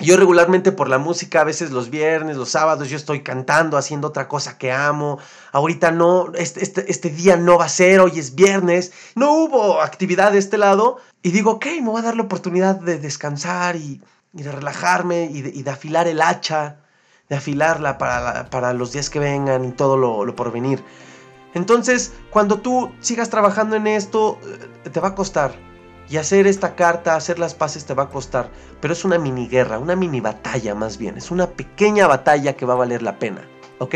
yo 0.00 0.16
regularmente 0.16 0.72
por 0.72 0.88
la 0.88 0.98
música, 0.98 1.40
a 1.40 1.44
veces 1.44 1.70
los 1.70 1.88
viernes, 1.88 2.36
los 2.36 2.48
sábados, 2.48 2.88
yo 2.88 2.96
estoy 2.96 3.22
cantando, 3.22 3.76
haciendo 3.76 4.08
otra 4.08 4.26
cosa 4.26 4.58
que 4.58 4.72
amo. 4.72 5.18
Ahorita 5.52 5.92
no, 5.92 6.32
este, 6.34 6.64
este, 6.64 6.90
este, 6.90 7.10
día 7.10 7.36
no 7.36 7.58
va 7.58 7.66
a 7.66 7.68
ser, 7.68 8.00
hoy 8.00 8.18
es 8.18 8.34
viernes. 8.34 8.92
No 9.14 9.32
hubo 9.32 9.80
actividad 9.80 10.32
de 10.32 10.38
este 10.38 10.58
lado. 10.58 10.98
Y 11.22 11.30
digo, 11.30 11.52
ok, 11.52 11.66
me 11.80 11.90
voy 11.90 12.00
a 12.00 12.04
dar 12.04 12.16
la 12.16 12.24
oportunidad 12.24 12.74
de 12.74 12.98
descansar 12.98 13.76
y, 13.76 14.02
de 14.32 14.50
relajarme 14.50 15.30
y 15.32 15.62
de, 15.62 15.70
afilar 15.70 16.08
el 16.08 16.20
hacha, 16.20 16.78
de 17.28 17.36
afilarla 17.36 17.96
para, 17.96 18.50
para 18.50 18.72
los 18.72 18.92
días 18.92 19.08
que 19.08 19.20
vengan 19.20 19.64
y 19.64 19.72
todo 19.72 19.96
lo, 19.96 20.34
por 20.34 20.50
venir. 20.50 20.82
Entonces, 21.54 22.12
cuando 22.30 22.58
tú 22.58 22.92
sigas 22.98 23.30
trabajando 23.30 23.76
en 23.76 23.86
esto, 23.86 24.40
eh, 24.84 24.90
te 24.90 24.98
va 24.98 25.08
a 25.08 25.14
costar 25.14 25.54
y 26.08 26.16
hacer 26.16 26.46
esta 26.46 26.74
carta, 26.74 27.16
hacer 27.16 27.38
las 27.38 27.54
paces 27.54 27.84
te 27.84 27.94
va 27.94 28.04
a 28.04 28.08
costar, 28.08 28.50
pero 28.80 28.92
es 28.92 29.04
una 29.04 29.18
mini 29.18 29.48
guerra, 29.48 29.78
una 29.78 29.96
mini 29.96 30.20
batalla 30.20 30.74
más 30.74 30.98
bien, 30.98 31.16
es 31.16 31.30
una 31.30 31.46
pequeña 31.46 32.06
batalla 32.06 32.54
que 32.54 32.66
va 32.66 32.74
a 32.74 32.78
valer 32.78 33.02
la 33.02 33.18
pena, 33.18 33.42
¿ok? 33.78 33.94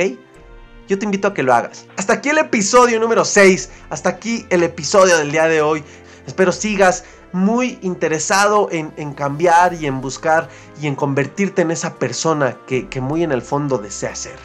Yo 0.88 0.98
te 0.98 1.04
invito 1.04 1.28
a 1.28 1.34
que 1.34 1.42
lo 1.42 1.52
hagas. 1.52 1.86
Hasta 1.96 2.14
aquí 2.14 2.30
el 2.30 2.38
episodio 2.38 2.98
número 2.98 3.24
6, 3.24 3.70
hasta 3.90 4.08
aquí 4.08 4.46
el 4.48 4.62
episodio 4.62 5.18
del 5.18 5.30
día 5.30 5.46
de 5.46 5.60
hoy. 5.60 5.84
Espero 6.26 6.50
sigas 6.50 7.04
muy 7.32 7.78
interesado 7.82 8.68
en, 8.70 9.12
cambiar 9.12 9.74
y 9.74 9.86
en 9.86 10.00
buscar 10.00 10.48
y 10.80 10.86
en 10.86 10.94
convertirte 10.94 11.60
en 11.60 11.70
esa 11.70 11.96
persona 11.96 12.56
que, 12.66 12.88
que 12.88 13.02
muy 13.02 13.22
en 13.22 13.32
el 13.32 13.42
fondo 13.42 13.76
desea 13.76 14.14
ser. 14.14 14.38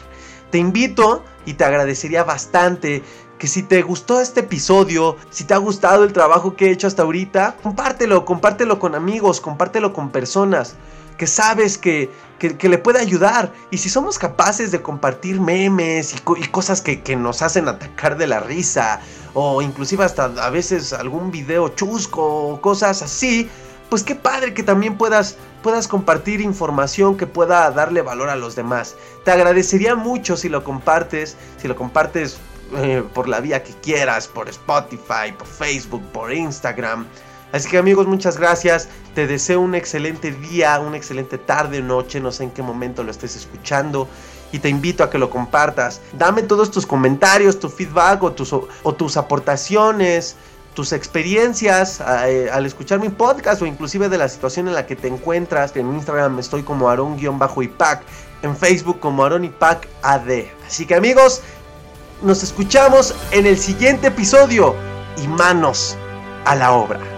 Te 0.50 0.58
invito 0.58 1.24
y 1.46 1.54
te 1.54 1.64
agradecería 1.64 2.24
bastante 2.24 3.02
que 3.38 3.48
si 3.48 3.62
te 3.62 3.82
gustó 3.82 4.20
este 4.20 4.40
episodio, 4.40 5.16
si 5.30 5.44
te 5.44 5.54
ha 5.54 5.58
gustado 5.58 6.04
el 6.04 6.12
trabajo 6.12 6.56
que 6.56 6.66
he 6.66 6.70
hecho 6.70 6.86
hasta 6.86 7.02
ahorita, 7.02 7.56
compártelo, 7.62 8.24
compártelo 8.24 8.78
con 8.78 8.94
amigos, 8.94 9.40
compártelo 9.40 9.92
con 9.92 10.10
personas 10.10 10.76
que 11.16 11.26
sabes 11.26 11.78
que, 11.78 12.10
que, 12.38 12.68
le 12.68 12.78
puede 12.78 13.00
ayudar. 13.00 13.52
Y 13.70 13.78
si 13.78 13.88
somos 13.88 14.18
capaces 14.18 14.70
de 14.70 14.82
compartir 14.82 15.40
memes 15.40 16.14
y, 16.14 16.48
cosas 16.48 16.80
que, 16.80 17.02
que, 17.02 17.16
nos 17.16 17.42
hacen 17.42 17.68
atacar 17.68 18.16
de 18.16 18.26
la 18.26 18.40
risa, 18.40 19.00
o 19.32 19.62
inclusive 19.62 20.04
hasta 20.04 20.24
a 20.24 20.50
veces 20.50 20.92
algún 20.92 21.30
video 21.30 21.68
chusco 21.68 22.22
o 22.22 22.60
cosas 22.60 23.02
así, 23.02 23.48
pues 23.88 24.02
qué 24.02 24.14
padre 24.14 24.54
que 24.54 24.62
también 24.62 24.96
puedas, 24.96 25.36
puedas 25.62 25.86
compartir 25.88 26.40
información 26.40 27.16
que 27.16 27.26
pueda 27.26 27.70
darle 27.70 28.02
valor 28.02 28.28
a 28.28 28.36
los 28.36 28.56
demás. 28.56 28.96
Te 29.24 29.30
agradecería 29.30 29.94
mucho 29.94 30.36
si 30.36 30.48
lo 30.48 30.64
compartes, 30.64 31.36
si 31.60 31.68
lo 31.68 31.76
compartes 31.76 32.38
eh, 32.76 33.04
por 33.14 33.28
la 33.28 33.40
vía 33.40 33.62
que 33.62 33.72
quieras, 33.74 34.26
por 34.26 34.48
Spotify, 34.48 35.32
por 35.36 35.46
Facebook, 35.46 36.02
por 36.12 36.32
Instagram. 36.32 37.06
Así 37.52 37.70
que 37.70 37.78
amigos, 37.78 38.08
muchas 38.08 38.36
gracias. 38.36 38.88
Te 39.14 39.28
deseo 39.28 39.60
un 39.60 39.76
excelente 39.76 40.32
día, 40.32 40.80
una 40.80 40.96
excelente 40.96 41.38
tarde, 41.38 41.80
noche, 41.82 42.18
no 42.18 42.32
sé 42.32 42.44
en 42.44 42.50
qué 42.50 42.62
momento 42.62 43.04
lo 43.04 43.12
estés 43.12 43.36
escuchando. 43.36 44.08
Y 44.50 44.58
te 44.58 44.68
invito 44.68 45.04
a 45.04 45.10
que 45.10 45.18
lo 45.18 45.30
compartas. 45.30 46.00
Dame 46.18 46.42
todos 46.42 46.72
tus 46.72 46.84
comentarios, 46.84 47.60
tu 47.60 47.68
feedback 47.68 48.22
o 48.24 48.32
tus, 48.32 48.52
o, 48.52 48.94
tus 48.96 49.16
aportaciones, 49.16 50.34
tus 50.74 50.92
experiencias 50.92 52.02
eh, 52.26 52.48
al 52.52 52.66
escuchar 52.66 52.98
mi 52.98 53.08
podcast 53.08 53.62
o 53.62 53.66
inclusive 53.66 54.08
de 54.08 54.18
la 54.18 54.28
situación 54.28 54.66
en 54.66 54.74
la 54.74 54.86
que 54.86 54.96
te 54.96 55.06
encuentras. 55.06 55.76
En 55.76 55.94
Instagram 55.94 56.40
estoy 56.40 56.64
como 56.64 56.88
Aarón-IPAC, 56.88 58.02
en 58.42 58.56
Facebook 58.56 58.98
como 58.98 59.22
Aarón 59.22 59.44
IPAC 59.44 59.88
Así 60.02 60.86
que 60.86 60.94
amigos, 60.94 61.42
nos 62.24 62.42
escuchamos 62.42 63.14
en 63.32 63.44
el 63.44 63.58
siguiente 63.58 64.06
episodio 64.06 64.74
y 65.22 65.28
manos 65.28 65.94
a 66.46 66.54
la 66.54 66.72
obra. 66.72 67.13